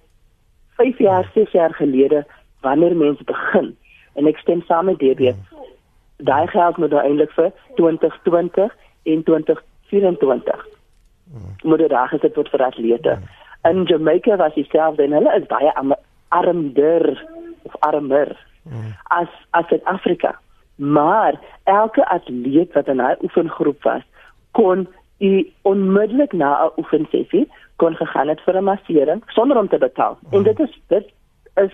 [0.78, 2.26] 5 jaar, 6 jaar gelede
[2.62, 3.78] wanneer mense begin
[4.13, 5.19] en ek stem saam met DB.
[5.19, 5.45] Mm.
[6.17, 9.23] Daai geld moet eintlik vir 2020 en
[9.93, 10.65] 2024.
[11.34, 11.56] Mm.
[11.69, 13.15] Moet dit reg gesit word vir atlete.
[13.21, 15.71] Mm in Jamaica was dieselfde en hulle is baie
[16.29, 17.27] armer
[17.63, 18.91] of armer mm.
[19.03, 20.39] as as in Afrika.
[20.75, 24.03] Maar elke atleet wat in hy oefengroep was,
[24.51, 24.88] kon
[25.19, 30.17] u onmiddellik na 'n oefensessie kon gegaan het vir 'n massering sonder om te betaal.
[30.21, 30.34] Mm.
[30.38, 31.08] En dit is dit
[31.56, 31.73] is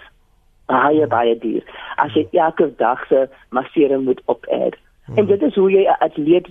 [0.65, 1.63] baie baie duur.
[1.95, 4.77] As jy elke dag se massering moet oped.
[5.08, 5.17] Mm.
[5.17, 6.47] En dit is hoe jy 'n atleet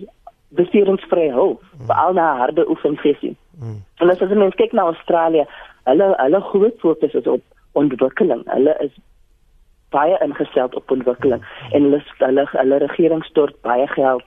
[0.49, 1.87] beseringsvry hou, mm.
[1.87, 3.37] veral na harde oefensessie.
[3.59, 3.83] Mm.
[4.01, 5.45] En as jy kyk na Australië,
[5.85, 8.43] hulle hulle groot fokus is op ontwikkeling.
[8.47, 8.95] Hulle is
[9.95, 11.73] baie ingestel op ontwikkeling mm.
[11.73, 14.25] en hulle hulle, hulle regering stort baie geld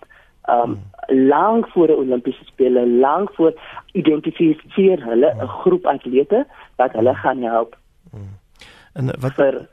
[0.50, 0.80] um mm.
[1.30, 3.54] lank voor die Olimpiese spele, lank voor
[3.92, 5.48] identifiseer hulle 'n mm.
[5.62, 7.78] groep atlete wat hulle gaan help.
[8.12, 8.34] Mm.
[8.94, 9.68] En wat vir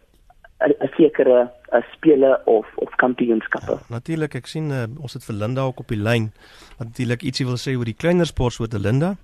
[0.58, 1.50] 'n sekere
[1.92, 3.78] spele of of kampioenskappe.
[3.78, 6.32] Ja, natuurlik, ek sien uh, ons het vir Linda ook op die lyn.
[6.78, 9.16] Natuurlik ietsie wil sê oor die kleiner sportsoorte Linda.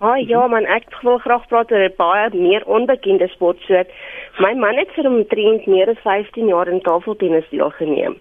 [0.00, 3.88] Ah ja man, ek wil graag praat oor 'n baie meer onbekende sportsoort.
[4.40, 8.16] My man het vir omtrent meer as 15 jaar in tafeltennis deelgeneem.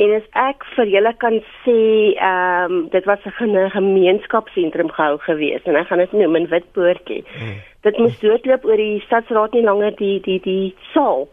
[0.00, 1.80] En as ek vir julle kan sê,
[2.16, 7.24] ehm um, dit was 'n gemeenskapsentrum gehou gewees en ek gaan dit noem in Witpoortjie.
[7.36, 7.60] Hmm.
[7.82, 11.28] Dit moes doodloop oor die stadsraad nie langer die die die saal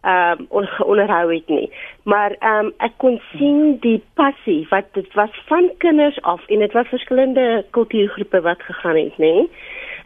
[0.00, 1.72] ehm um, onderhou het nie.
[2.02, 6.58] Maar ehm um, ek kon sien die passie wat dit was van kinders af en
[6.58, 9.34] dit was verskillende kultuurgroepe wat gegaan het, nê.
[9.34, 9.50] Nee?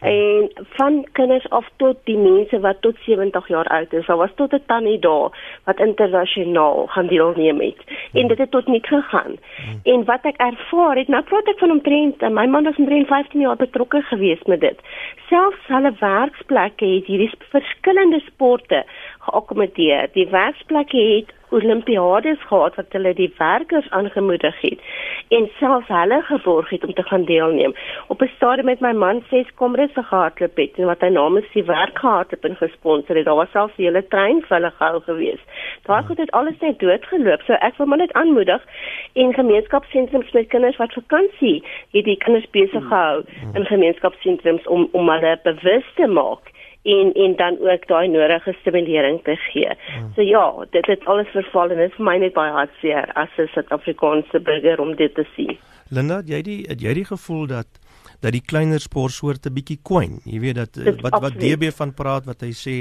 [0.04, 4.06] En van kinders af tot die mense wat tot 70 jaar oud is.
[4.06, 5.28] Daar was tot 'n tannie daar
[5.64, 7.80] wat internasionaal gaan deelneem het
[8.12, 9.36] en dit het tot nik gegaan.
[9.56, 9.80] Hmm.
[9.82, 13.40] En wat ek ervaar het, nou praat ek van omtrent my man was omtrent 15
[13.40, 14.78] jaar betrokke geweest met dit.
[15.28, 18.84] Selfs hulle werksplekke het hierdie verskillende sporte
[19.18, 20.08] geakkommodeer.
[20.12, 24.80] Die werksplekke het Olimpiades gehad wat hulle die werkers aangemoedig het
[25.36, 27.74] en selfs hulle geborg het om te gaan deelneem.
[28.06, 31.64] Op 'n stadium met my man ses komrisse gehardloop het en wat hy namens die
[31.64, 33.24] werk gehad het en gesponsor het.
[33.24, 35.40] Daar was selfs hele trein vir hulle gehou gewees.
[35.82, 37.42] Daar het dit alles net doodgeloop.
[37.42, 38.62] So ek wil maar net aanmoedig
[39.12, 41.62] en gemeenskapssentrums met kinders wat vakansie
[41.92, 43.22] het die kinders besig gehou
[43.54, 46.53] in gemeenskapssentrums om om hulle bewus te maak
[46.84, 49.70] en en dan ook daai nodige stimulering te gee.
[49.86, 50.10] Hmm.
[50.14, 53.32] So ja, dit het alles verval en dit is vir my net baie hartseer as
[53.38, 55.56] 'n Suid-Afrikaanse burger om dit te sien.
[55.88, 57.66] Linda, jy die het jy die gevoel dat
[58.20, 60.20] dat die kleiner sportsoorte bietjie kwyn.
[60.24, 62.76] Jy weet dat dit wat wat DB van praat wat hy sê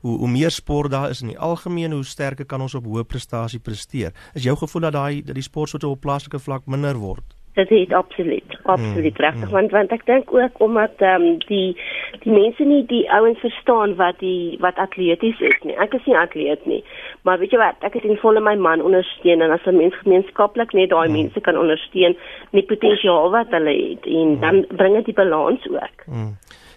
[0.00, 3.04] hoe hoe meer sport daar is in die algemeen hoe sterker kan ons op hoë
[3.04, 4.12] prestasie presteer.
[4.34, 7.35] Is jou gevoel dat daai dat die sportsoorte op plaaslike vlak minder word?
[7.56, 9.54] Dit is absoluut absoluut mm, regtig mm.
[9.56, 11.76] want want ek dink ook omdat ehm um, die
[12.24, 16.18] die mense nie die ouens verstaan wat die wat atleties is nie ek is nie
[16.20, 16.82] atleet nie
[17.28, 19.96] maar weet jy wat ek het in volle my man ondersteun en as 'n mens
[20.02, 21.16] gemeenskaplik net daai mm.
[21.20, 22.16] mense kan ondersteun
[22.50, 24.40] met potensiaal wat hulle het en mm.
[24.44, 26.32] dan bring dit die balans ook mm.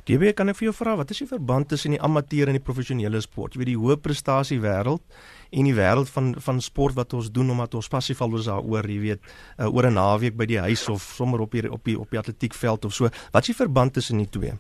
[0.10, 2.64] DB, kan ek vir jou vra wat is die verband tussen die amateur en die
[2.66, 3.54] professionele sport?
[3.54, 5.04] Jy weet die hoë prestasie wêreld
[5.50, 8.90] en die wêreld van van sport wat ons doen omdat ons passief al oor daaroor,
[8.90, 9.22] jy weet,
[9.58, 12.20] uh, oor 'n naweek by die huis of sommer op die op die op die
[12.20, 13.10] atletiekveld of so.
[13.32, 14.54] Wat is die verband tussen die twee?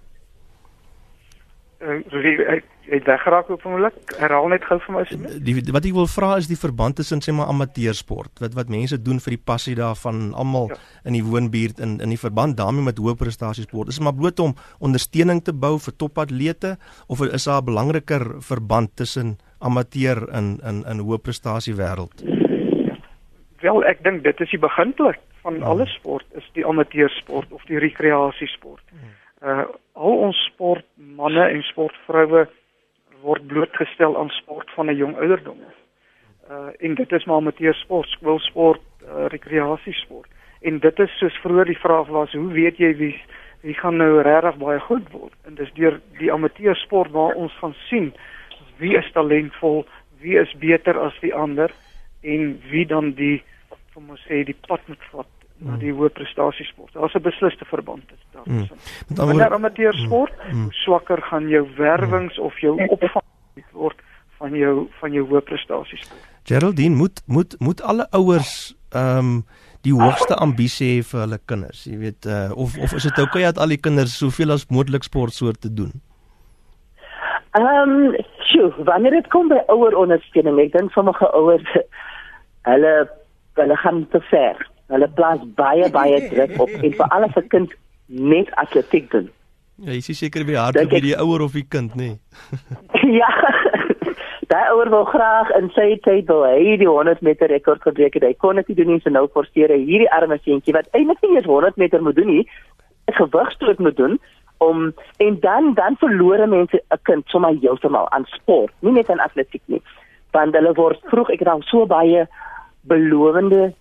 [1.79, 2.03] Uh,
[2.55, 3.93] ek het weggeraak op 'n oomblik.
[4.17, 5.43] Herhaal net gou vir my asseblief.
[5.43, 9.01] Die wat ek wil vra is die verband tussen sê maar amateursport, wat wat mense
[9.01, 10.75] doen vir die passie daarvan almal ja.
[11.03, 13.87] in die woonbuurt in in die verband daarmee met hoë prestasie sport.
[13.87, 18.41] Is dit maar bloot om ondersteuning te bou vir topatlete of is daar 'n belangriker
[18.41, 22.23] verband tussen amateur in in in hoë prestasie wêreld?
[23.59, 25.65] Wel, ek dink dit is die beginpunt van ja.
[25.65, 28.83] alle sport is die amateursport of die rekreasiesport.
[29.41, 29.65] Uh
[29.99, 32.45] al ons sportmense en sportvroue
[33.23, 35.59] word blootgestel aan sport van 'n jong ouderdom.
[36.49, 40.29] Uh en dit is maar amateursport, skoolsport, uh, rekreasiesport.
[40.61, 43.15] En dit is soos vroeër die vraag was, hoe weet jy wie
[43.61, 45.33] wie gaan nou regtig baie goed word?
[45.43, 48.13] En dis deur die amateursport waar ons gaan sien
[48.79, 49.85] wie is talentvol,
[50.23, 51.71] wie is beter as die ander
[52.21, 53.39] en wie dan die
[53.93, 56.93] kom ons sê die pad moet vat na die hoë prestasiesport.
[56.95, 58.43] Daar's 'n besliste verband daar.
[58.45, 58.67] Mm.
[59.07, 60.63] Met ander amateur sport, mm.
[60.63, 62.43] hoe swakker gaan jou werwings mm.
[62.43, 63.25] of jou opvang
[63.71, 63.99] word
[64.37, 66.27] van jou van jou hoë prestasiesport.
[66.43, 69.43] Geraldine moet moet moet alle ouers ehm um,
[69.81, 71.83] die hoogste ambisie hê vir hulle kinders.
[71.87, 74.67] Jy weet uh, of of is dit oukei okay dat al die kinders soveel as
[74.67, 75.93] moontlik sportsoorte doen?
[77.51, 78.15] Ehm, um,
[78.49, 81.73] sjoe, wanneer dit kom by ouer ondersteuning, ek dink sommige ouers
[82.67, 82.93] hulle
[83.59, 84.61] hulle gaan te ver.
[84.89, 87.75] Hulle plaas baie baie druk op en vir alles 'n kind
[88.07, 89.29] net atletiek doen.
[89.79, 92.11] Ja, jy is seker by hart by die ouer of die kind, nê?
[92.11, 92.19] Nee.
[93.21, 93.29] ja.
[94.49, 98.23] Daai ouer wil graag in sy tyd wil hy die 100 meter rekord gebreek het.
[98.23, 101.21] Hy kon dit nie doen nie, so nou forceer hy hierdie arme seentjie wat eintlik
[101.21, 102.45] nie eens 100 meter moet doen nie,
[103.07, 104.19] 'n gewigstoot moet doen
[104.59, 109.25] om en dan dan verloor mense 'n kind sommer heeltemal aan sport, nie net aan
[109.27, 109.81] atletiek nie.
[110.31, 112.27] Want hulle word vroeg ek het al so baie
[112.81, 113.73] belowende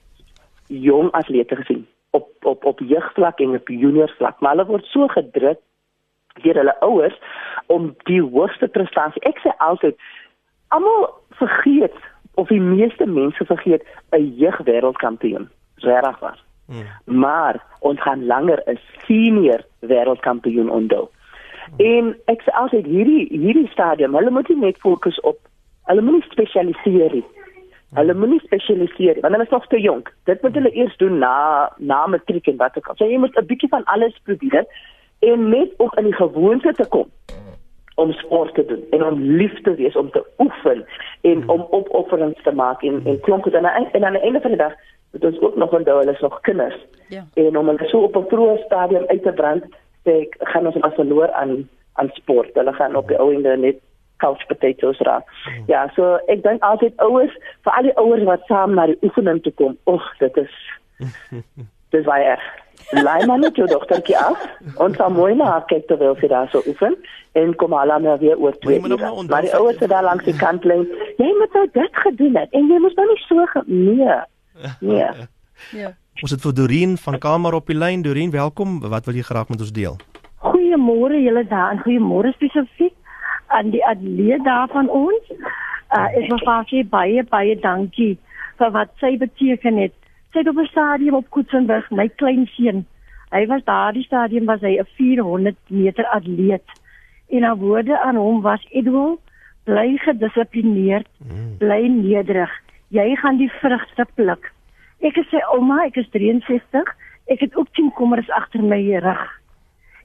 [0.66, 5.58] jong atlete gesien op op op jeugvlak en op juniorvlak, maar hulle word so gedruk
[6.42, 7.18] deur hulle ouers
[7.66, 9.22] om die hoogste prestasie.
[9.22, 9.96] Ek sê altyd
[10.68, 11.08] almal
[11.40, 11.94] vergeet
[12.34, 15.48] of die meeste mense vergeet 'n jeugwêreldkampioen.
[15.76, 16.47] Regtig waar.
[16.68, 16.84] Hmm.
[17.20, 21.08] Maar ons gaan langer 'n senior wêreldkampioen onthou.
[21.08, 21.86] Hmm.
[21.86, 25.38] En ek sê altyd hierdie hierdie stadium, hulle moet nie net fokus op
[25.88, 27.24] hulle moet nie spesialiseer nie.
[27.96, 30.12] Hulle moet nie spesialiseer want hulle is nog te jonk.
[30.24, 32.96] Dit moet hulle eers doen na na matriek en wat ook al.
[32.96, 34.66] So jy moet 'n bietjie van alles probeer
[35.18, 37.08] en net om in die gewoonte te kom
[37.98, 40.84] om sport te doen en om lief te wees om te oefen
[41.20, 44.60] en om opofferings te maak en en klomp en en aan die einde van die
[44.60, 44.72] dag
[45.12, 46.86] moet ons ook nog onthou hulle is nog kinders.
[47.08, 47.24] Ja.
[47.34, 49.64] En om hulle so op 'n vroeë stadium uit te brand,
[50.04, 52.50] sê ek gaan ons maar verloor aan aan sport.
[52.54, 53.76] Hulle gaan op die ou ende net
[54.16, 55.24] couch potatoes raak.
[55.44, 55.62] Hmm.
[55.66, 59.42] Ja, so ek dink altyd ouers, vir al die ouers wat saam na die oefening
[59.42, 60.54] toe kom, oeg, dit is
[61.94, 62.48] dis baie erg.
[62.90, 64.44] Laai maar net jou dogtertjie af
[64.78, 66.94] en dan mooi na kyk terwyl sy daar so oefen
[67.36, 68.80] en kom al aan weer oor twee.
[68.80, 70.78] Maar die ouers wat daar langs die kant lê,
[71.20, 74.18] jy moet nou dit gedoen het en jy moet nou nie so nee.
[74.80, 75.14] Ja.
[75.74, 75.88] Ja.
[76.22, 78.02] Ons het vir Dorien van Kamer op die lyn.
[78.02, 78.76] Dorien, welkom.
[78.80, 79.96] Wat wil jy graag met ons deel?
[80.38, 82.94] Goeiemôre julle daar en goeiemôre spesifiek
[83.46, 85.32] aan die atleet daar van ons.
[85.90, 88.18] Uh ek wil vir baie baie dankie
[88.58, 89.94] vir wat sy beteken het.
[90.32, 92.86] Sy het op 'n stadium op Koetsenburg, my klein seun.
[93.30, 96.66] Hy was daar die stadium was hy 'n 400 meter atleet.
[97.28, 99.18] En haar woorde aan hom was Edwin,
[99.64, 101.56] bly gedissiplineerd, mm.
[101.58, 102.50] bly nederig
[102.94, 104.50] jy gaan die vrugte pluk.
[105.04, 106.94] Ek sê ouma, ek is 63.
[107.28, 109.24] Ek het ook 10 kommers agter my rug.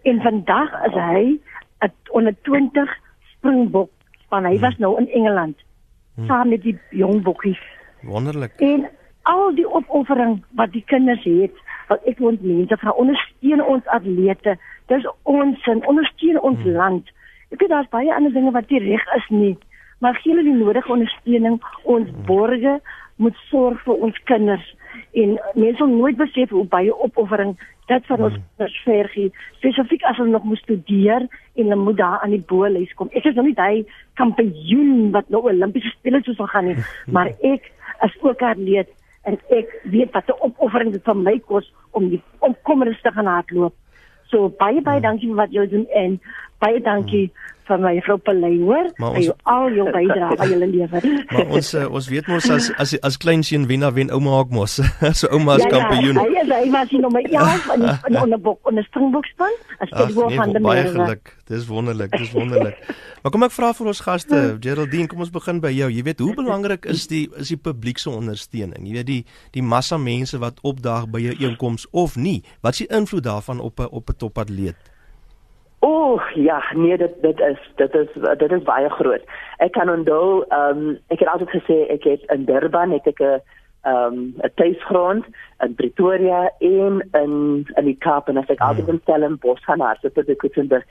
[0.04, 1.40] En vandag is hy
[1.84, 2.90] 'n onder 20
[3.36, 3.92] springbok,
[4.30, 5.56] want hy was nou in Engeland
[6.16, 6.28] hmm.
[6.28, 7.60] saam met die jong bokkies.
[8.02, 8.52] Wonderlik.
[8.60, 8.90] En
[9.22, 11.56] al die opoffering wat die kinders het,
[11.88, 14.58] wat ek wil mense vra ondersteun ons atlete.
[14.88, 16.72] Dis ons en ondersteun ons hmm.
[16.72, 17.12] land.
[17.50, 19.58] Ek weet daar's baie ander dinge wat nie reg is nie
[20.04, 21.62] maar gee hulle die nodige ondersteuning.
[21.88, 22.80] Ons borge
[23.22, 24.66] moet sorg vir ons kinders
[25.22, 27.54] en mense moet nooit besef hoe baie opoffering
[27.92, 28.36] dit vir ons
[28.86, 29.32] verg hmm.
[29.60, 33.12] spesifiek as hulle nog moet studeer en hulle moet daar aan die boelhuis kom.
[33.14, 33.86] Ek is nog nie daai
[34.20, 36.78] kampioen wat nou Olimpiese spele sou sal gaan nie,
[37.16, 37.70] maar ek
[38.06, 38.92] as ook atleet
[39.30, 43.32] en ek weet wat 'n opoffering dit vir my kos om die omkommerste te gaan
[43.32, 43.76] hardloop.
[44.32, 45.08] So baie baie hmm.
[45.08, 46.20] dankie vir wat julle doen en
[46.64, 47.28] Baie dankie
[47.68, 48.90] vir my vrou Pelay hoor.
[49.00, 51.06] Maar Vir ons- jou al jou bydrae wat jy lewer.
[51.32, 54.34] Maar ons uh, ons weet mos as as as klein seun wen dan wen ouma
[54.42, 54.74] ook mos.
[55.20, 56.20] so ouma is kampioen.
[56.20, 60.08] Ja, ja, hy was die nommer 11 in in onder bok onder Springbokspan as Ag,
[60.12, 61.00] dit nee, van die baie Merwe.
[61.00, 61.34] geluk.
[61.48, 62.78] Dis wonderlik, dis wonderlik.
[63.24, 65.90] maar kom ek vra vir ons gaste, Geraldine, kom ons begin by jou.
[65.92, 68.84] Jy weet hoe belangrik is die is die publiek se ondersteuning?
[68.88, 69.22] Jy weet die
[69.56, 72.42] die massa mense wat opdaag by 'n einkoms of nie.
[72.62, 74.76] Wat is die invloed daarvan op 'n op 'n topatleet?
[75.84, 79.24] Oeg, ja, nee, dit dit is dit is dit is baie groot.
[79.58, 83.20] Ek kan onthou, ehm um, ek het altyd gesê ek het in Durban het ek
[83.20, 83.42] 'n
[83.84, 85.26] ehm um, 'n tuisgrond
[85.60, 87.34] in Pretoria en in
[87.76, 90.84] in die Kaap en as ek altyd in Stellenbosch gaan na sit ek het dit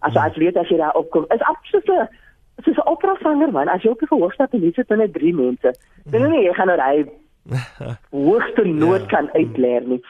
[0.00, 2.08] as jy atleet as jy daar opkom, is absoluut 'n
[2.56, 3.68] dit is 'n oprasanger man.
[3.68, 5.74] As jy op die verhoogstap en jy sit met drie mense.
[6.10, 7.06] Dan nee, jy gaan nou hy
[8.26, 9.06] hoogste nood Ja.
[9.06, 10.02] kan uitleer nie.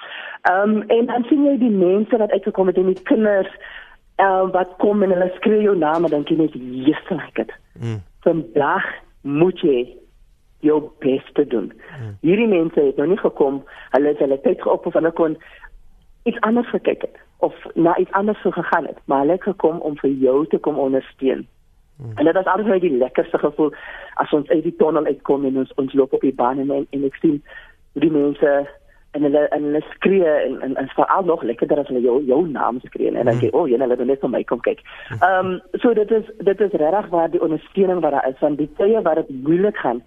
[0.43, 3.51] Ehm um, en dan sien jy die mense wat uitgekom het en die kinders
[4.19, 6.59] uh, wat kom en hulle skree jou naam en dan dink jy net
[6.89, 7.55] yes like dit.
[7.81, 8.03] Mm.
[8.27, 8.87] Vandag
[9.23, 9.79] moet jy
[10.67, 11.71] jou bes te doen.
[12.27, 13.63] Hierdie mense het nou nie gekom,
[13.95, 15.37] hulle het hulle tyd geop of hulle kon
[16.27, 19.79] iets anders gekyk het of na iets anders sou gegaan het, maar hulle het gekom
[19.87, 21.47] om vir jou te kom ondersteun.
[22.15, 23.73] En dit was altyd die lekkerste gevoel
[24.15, 27.07] as ons uit die tonnel uitkom en ons ons loop op die baan en en
[27.07, 27.41] ek sien
[27.99, 28.51] die mense
[29.17, 32.41] en hulle en hulle skree en en, en veral nog lekkerder as hulle jou jou
[32.49, 34.85] naam skree en dan sê o, jy hulle het net vir my kom kyk.
[35.19, 38.57] Ehm um, so dit is dit is regtig waar die ondersteuning wat daar is van
[38.61, 40.03] die tye waar dit moeilik gaan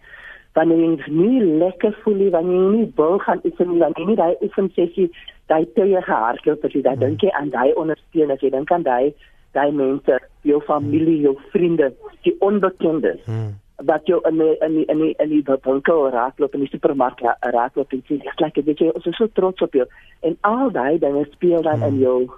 [0.54, 4.08] wanneer jy nie lekker voel nie, wanneer jy nie wil gaan oefen nie, wanneer jy
[4.10, 5.08] nie daai oefen sessie
[5.48, 9.14] daai tye gehardloop het, jy dan dink jy aan daai ondersteuning, jy dink aan daai
[9.56, 11.92] daai mense, jou familie, jou vriende,
[12.24, 13.56] die onbekendes Mm.
[13.86, 17.20] Wat jou in die, in die, in die, in die winkel raakloop in die supermark
[17.22, 19.86] ra- raakloop en sê ek like weet jy ons is so trots op jou
[20.22, 22.30] en al daai dinge speel dan in jou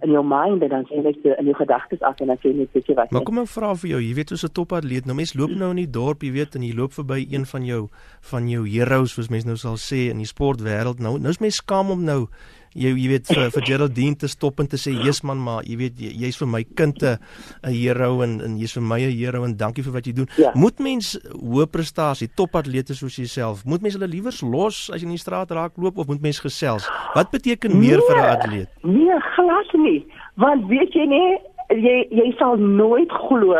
[0.00, 2.72] in jou mind en dan sê net in jou gedagtes af en dan sê net
[2.72, 5.14] weet jy wat Maar kom ek vra vir jou, jy weet soos 'n topatleet, nou
[5.14, 7.88] mense loop nou in die dorp, jy weet, en jy loop verby een van jou
[8.30, 11.00] van jou heroes, soos mense nou sal sê in die sportwêreld.
[11.00, 12.28] Nou nou is mense skaam om nou
[12.74, 15.76] jy jy weet vir, vir Geraldine te stop en te sê, "Jesus man, maar jy
[15.76, 17.18] weet jy- jy's vir my kind 'n
[17.64, 20.52] hero en en jy's vir my 'n hero en dankie vir wat jy doen." Ja.
[20.54, 25.14] Moet mens hoë prestasie, topatlete soos jouself, moet mens hulle liewers los as jy in
[25.16, 26.88] die straat raak loop of moet mens gesels?
[27.14, 28.68] Wat beteken meer vir 'n atleet?
[28.82, 30.06] Nee, glad nie.
[30.36, 31.38] Want weet jy nie,
[31.70, 33.54] jy jy sal nooit glo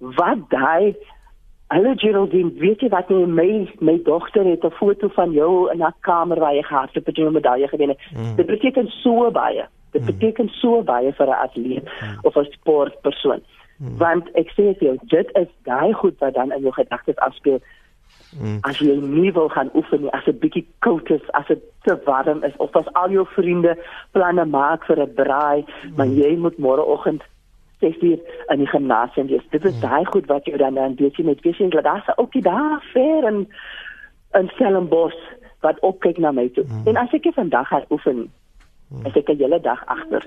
[0.00, 0.94] wat daai
[1.68, 3.48] Hallo Geraldine, weet jy wat nie my
[3.82, 7.26] my dogter het 'n foto van jou in haar kamer waar jy gehardloop het en
[7.26, 7.98] 'n medalje gewen het.
[8.16, 8.36] Mm.
[8.36, 9.66] Dit beteken so baie.
[9.90, 11.90] Dit beteken so baie vir 'n atleet
[12.22, 13.42] of 'n sportpersoon.
[13.98, 17.60] Want ek sê vir jou, dit is daai goed wat dan in jou gedagtes afspeel
[18.40, 18.58] Mm.
[18.60, 21.94] as jy nie wil gaan oefen nie, as dit bietjie koud is, as dit te
[22.04, 23.76] warm is of as al jou vriende
[24.12, 25.64] planne maak vir 'n braai,
[25.96, 27.22] maar jy moet môreoggend
[27.84, 29.46] 6uur in die gimnasium wees.
[29.50, 32.42] Dit is daai goed wat jy dan dan jy met jy dat daar's 'n ouetjie
[32.42, 33.48] daar ver in
[34.32, 35.22] in Stellenbosch
[35.60, 36.64] wat opkyk na my toe.
[36.84, 38.30] En as ek vandag gaan oefen
[39.04, 40.22] as ek 'n hele dag agter.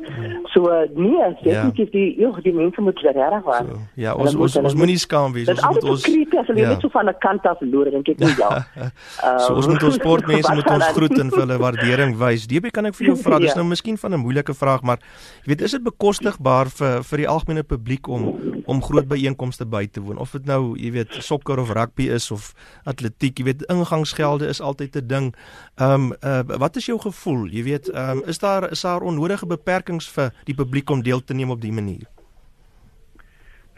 [0.53, 3.66] So nee, definitief die joh, die mense moet regtig waar.
[3.66, 5.47] So, ja, ons ons ons moet- moenie skaam wees.
[5.47, 6.70] Ons moet ons creepy as hulle ja.
[6.70, 8.66] net so van 'n kant af loer, dink ek nie ja.
[9.47, 12.47] So ons moet ons sportmense Wat moet ons groet en vir hulle waardering wys.
[12.47, 13.55] DB kan ek vir jou vra, dis Ja.
[13.55, 14.99] nou miskien van 'n moeilike vraag, maar
[15.45, 18.36] jy weet, is dit bekostigbaar vir vir die algemene publiek om
[18.66, 20.18] om groot byeenkomste by te woon?
[20.18, 22.53] Of dit nou, jy weet, sokker of rugby is of
[22.86, 25.36] atletiek, jy weet, ingangsgelde is altyd 'n ding.
[25.78, 27.47] Ehm um, uh, wat is jou gevoel?
[27.47, 31.21] Jy weet, ehm um, is daar is daar onnodige beperkings vir die publiek om deel
[31.23, 32.07] te neem op die manier?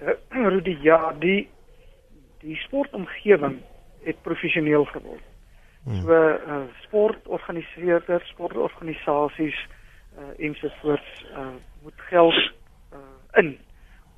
[0.01, 0.15] Uh,
[0.53, 1.49] Rudy, ja, die
[2.41, 3.59] die sportomgewing
[4.03, 5.21] het professioneel geword.
[5.83, 6.01] Hmm.
[6.01, 9.57] So uh, sportorganiseerders, sportorganisasies
[10.17, 11.47] uh, ensovoorts uh,
[11.83, 12.51] moet geld
[12.93, 12.97] uh,
[13.41, 13.57] in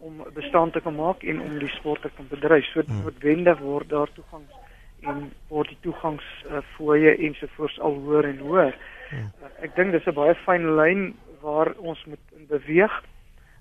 [0.03, 2.65] om bestaan te kan maak en om die sport te kan bedryf.
[2.65, 3.03] So Hmm.
[3.03, 4.51] noodwendig word daar toegangs
[4.99, 8.75] en word die toegangs uh, fooie ensovoorts al hoër en hoër.
[9.13, 9.29] Hmm.
[9.43, 12.93] Uh, ek dink dis 'n baie fyn lyn waar ons moet in beweeg.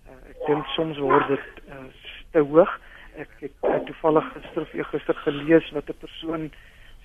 [0.09, 1.85] Uh, ek dink soms word dit uh,
[2.33, 2.73] te hoog.
[3.21, 6.51] Ek het uh, toevallig gister of gister gelees wat 'n persoon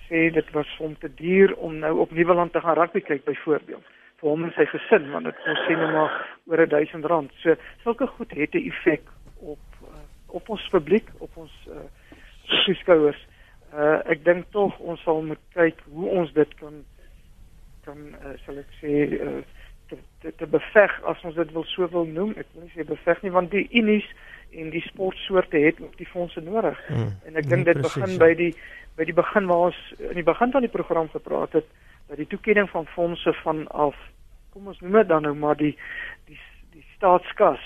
[0.08, 3.26] sê dit was vir hom te duur om nou op Nieuweland te gaan rugby kyk
[3.26, 3.84] byvoorbeeld
[4.18, 6.14] vir hom en sy gesin want dit kos sê nou maar
[6.48, 7.32] oor 'n 1000 rand.
[7.43, 9.04] So sulke goed het 'n effek
[9.36, 11.88] op uh, op ons publiek, op ons uh,
[12.66, 13.20] toeskouers.
[13.74, 16.84] Uh, ek dink tog ons sal moet kyk hoe ons dit kan
[17.88, 19.39] kan uh, sal ek sê uh,
[19.89, 22.35] te, te, te beveg as ons dit wil so wil noem.
[22.38, 24.07] Ek wil nie sê beveg nie want die unies
[24.55, 26.79] en die sportsoorte het ook die fondse nodig.
[26.88, 27.15] Hmm.
[27.25, 28.19] En ek Nee, dink dit presies, begin ja.
[28.25, 28.53] by die
[28.97, 31.67] by die begin waar ons in die begin van die program gepraat het
[32.07, 33.97] dat die toekenning van fondse vanaf
[34.53, 35.75] kom ons noem dit dan nou maar die
[36.25, 36.39] die
[36.73, 37.61] die staatskas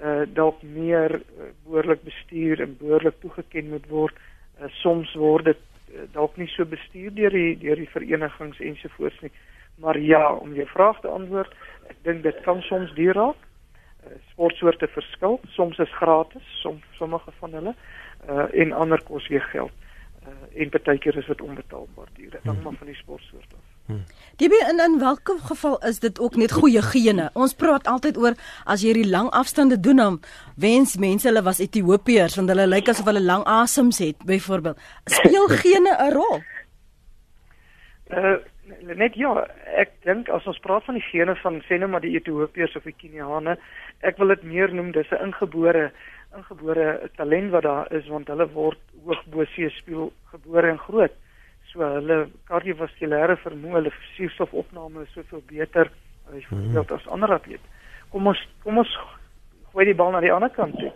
[0.00, 4.16] uh dalk meer uh, behoorlik bestuur en behoorlik toegeken moet word.
[4.60, 5.60] Uh, soms word dit
[5.92, 9.32] uh, dalk nie so bestuur deur die deur die verenigings ensovoorts nie.
[9.80, 11.52] Maar ja, om jou vraag te antwoord,
[11.88, 13.36] ek dink dit kan soms duur raak.
[14.04, 15.40] Uh, sportsoorte verskil.
[15.56, 17.74] Soms is gratis, soms sommige van hulle
[18.28, 19.72] uh en ander kos weer geld.
[20.28, 22.30] Uh en partykeer is dit onbetaalbaar duur.
[22.30, 22.64] Dit hang Hmm.
[22.64, 23.64] maar van die sportsoort af.
[24.36, 27.30] DB in in watter geval is dit ook net goeie gene?
[27.32, 30.20] Ons praat altyd oor as jy die lang afstande doen dan
[30.56, 34.78] wens mense hulle was Ethiopiërs want hulle lyk asof hulle lang asems het byvoorbeeld.
[35.04, 36.42] Speel gene 'n rol?
[38.10, 38.36] Uh
[38.82, 39.32] net ja,
[39.78, 42.86] ek dink as ons praat van die gene van sê nou maar die Ethiopiërs of
[42.88, 43.56] die Keniane,
[44.06, 45.90] ek wil dit meer noem dis 'n ingebore
[46.36, 51.12] ingebore talent wat daar is want hulle word hoog bo seespieël gebore en groot.
[51.72, 55.90] So hulle kardiovaskulêre vermoë, hulle suurstofopname is soveel beter
[56.30, 57.66] byvoorbeeld as ander atlete.
[58.10, 58.96] Kom ons kom ons
[59.72, 60.92] gooi die bal na die ander kant toe.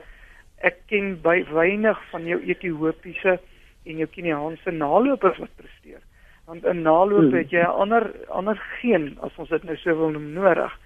[0.63, 3.39] Ek ken by weinig van jou Ethiopiese
[3.85, 6.03] en jou Keniaanse nalopers wat presteer.
[6.47, 10.11] Want 'n naloop het jy 'n ander ander geen as ons dit nou so wil
[10.11, 10.79] noem nodig.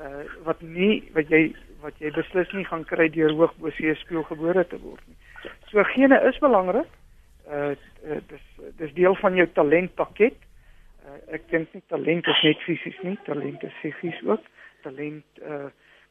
[0.00, 3.94] Uh wat nie wat jy wat jy beslis nie gaan kry deur hoog bo see
[3.94, 5.16] speel gebore te word nie.
[5.70, 6.86] So gene is belangrik.
[7.50, 7.74] Uh,
[8.06, 8.46] uh dis
[8.76, 10.36] dis deel van jou talentpakket.
[11.04, 14.42] Uh, ek dink nie talent is net fisies nie, talent is psigies ook.
[14.82, 15.70] Talent uh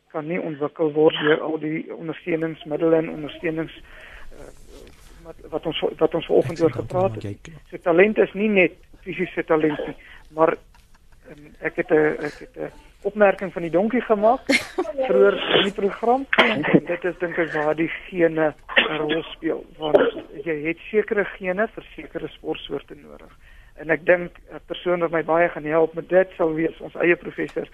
[0.09, 4.47] kan nie ontwikkel word deur al die ondersteuningsmiddels en ondersteunings uh,
[5.23, 7.51] wat wat ons wat ons vanoggend oor gepraat het.
[7.69, 8.77] So talent is nie net
[9.09, 9.95] fisiese talent nie,
[10.37, 10.53] maar
[11.29, 14.43] um, ek het 'n ek het 'n opmerking van die donkie gemaak
[15.07, 19.65] vroeër in die program en dit is dink ek waar die gene 'n rol speel
[19.77, 19.97] want
[20.43, 23.31] jy het sekere gene vir sekere sportsoorte nodig.
[23.75, 26.95] En ek dink 'n persoon wat my baie gaan help met dit sal wees ons
[26.95, 27.67] eie professor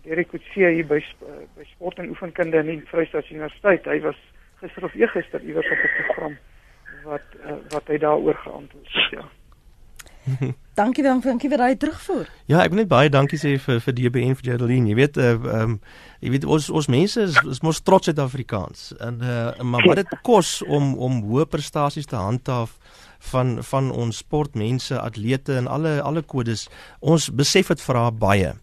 [0.00, 3.84] Derek Coetzee hier by eh, by sport en oefenkunde in die Vrystaat Universiteit.
[3.84, 4.16] Hy was
[4.62, 6.36] gister of eergister iewers op 'n program
[7.04, 9.10] wat uh, wat hy daaroor geantwoord het.
[9.10, 9.24] Ja.
[10.74, 12.28] Dankie dan, dankie vir daai terugvoer.
[12.48, 14.88] Ja, ek wil net baie dankie sê vir vir DB en vir Jadeline.
[14.88, 18.86] Jy weet, uh, ehm uh, jy weet ons ons mense is, is mos trots Suid-Afrikaans.
[19.04, 22.78] En uh, maar wat dit kos om om hoë prestasies te handhaaf
[23.32, 26.64] van van ons sportmense, atlete en alle alle kodes.
[27.00, 28.54] Ons besef dit vra baie.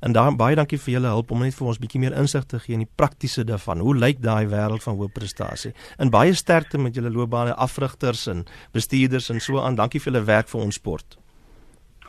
[0.00, 2.64] En daar baie dankie vir julle hulp om net vir ons bietjie meer insig te
[2.64, 3.84] gee in die praktiese daarvan.
[3.84, 5.76] Hoe lyk daai wêreld van hoë prestasie?
[5.98, 9.76] En baie sterkte met julle loopbane afrigters en bestuurders en so aan.
[9.76, 11.18] Dankie vir julle werk vir ons sport.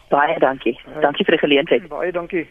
[0.10, 0.76] Baie dankie.
[1.02, 1.88] Dankie vir die geleentheid.
[1.90, 2.48] Baie dankie.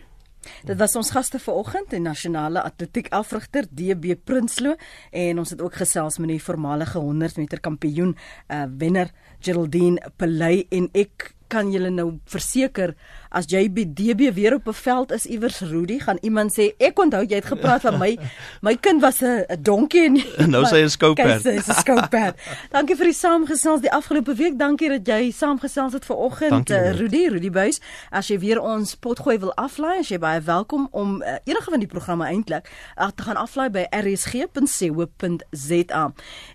[0.64, 4.76] Dit was ons gaste vanoggend, die nasionale atletiek afrigter DB Prinsloo
[5.10, 8.14] en ons het ook gesels met die voormalige 100 meter kampioen
[8.48, 12.94] uh wenner Geraldine Pelay en ek kan julle nou verseker
[13.30, 16.98] as jy by DB weer op 'n veld is iewers Rudy gaan iemand sê ek
[16.98, 18.18] onthou jy het gepraat van my
[18.66, 20.16] my kind was 'n donkie en
[20.54, 21.42] Nou sê hy 'n skouperd.
[21.42, 22.34] Kyk, Sy's 'n skouperd.
[22.74, 24.58] Dankie vir die saamgesels die afgelope week.
[24.58, 26.96] Dankie dat jy saamgesels het vanoggend uh, Lenet.
[27.00, 27.80] Rudy, Rudy Buys.
[28.10, 31.80] As jy weer ons potgooi wil aflaai, as jy baie welkom om uh, enige van
[31.80, 35.32] die programme eintlik uh, te gaan aflaai by rsg.co.za.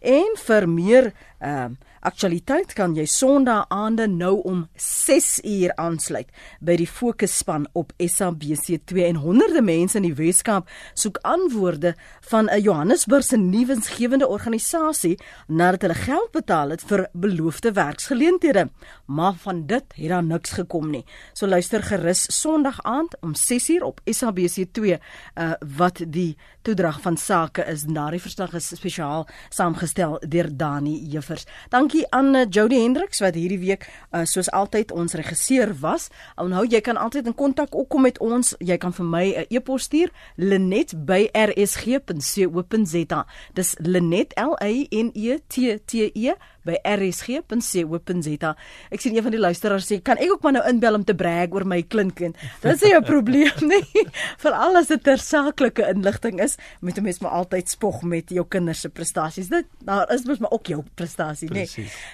[0.01, 6.29] En vir meer ehm uh, aktualiteit kan jy Sondag aande nou om 6 uur aansluit
[6.59, 11.93] by die fokusspan op SABC2 en honderde mense in die Weskaap soek antwoorde
[12.29, 18.69] van 'n Johannesburgse nuwensgewende organisasie nadat hulle geld betaal het vir beloofde werksgeleenthede.
[19.05, 21.05] Maar van dit het daar niks gekom nie.
[21.33, 27.65] So luister gerus Sondag aand om 6uur op SABC2 uh, wat die toedrag van sake
[27.65, 27.83] is.
[27.83, 31.45] Daardie verslag is spesiaal saamgestel deur Dani Juffers.
[31.69, 36.09] Dankie aan uh, Jody Hendriks wat hierdie week uh, soos altyd ons regisseur was.
[36.41, 38.55] Onthou jy kan altyd in kontak opkom met ons.
[38.59, 43.25] Jy kan vir my 'n uh, e-pos stuur linet@rsg.co.za.
[43.53, 46.33] Dis linet L A N E T T E
[46.63, 48.55] by rsg.co.za.
[48.91, 51.15] Ek sien een van die luisteraars sê, "Kan ek ook maar nou inbel om te
[51.15, 54.07] brag oor my kleinkind?" Dit is 'n probleem nie.
[54.37, 58.81] Veral as dit tersaaklike inligting is, moet 'n mens maar altyd spog met jou kinders
[58.81, 59.47] se prestasies.
[59.47, 61.67] Dit daar is mos maar ook jou prestasie, nee.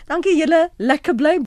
[0.07, 1.39] Dankie julle, lekker bly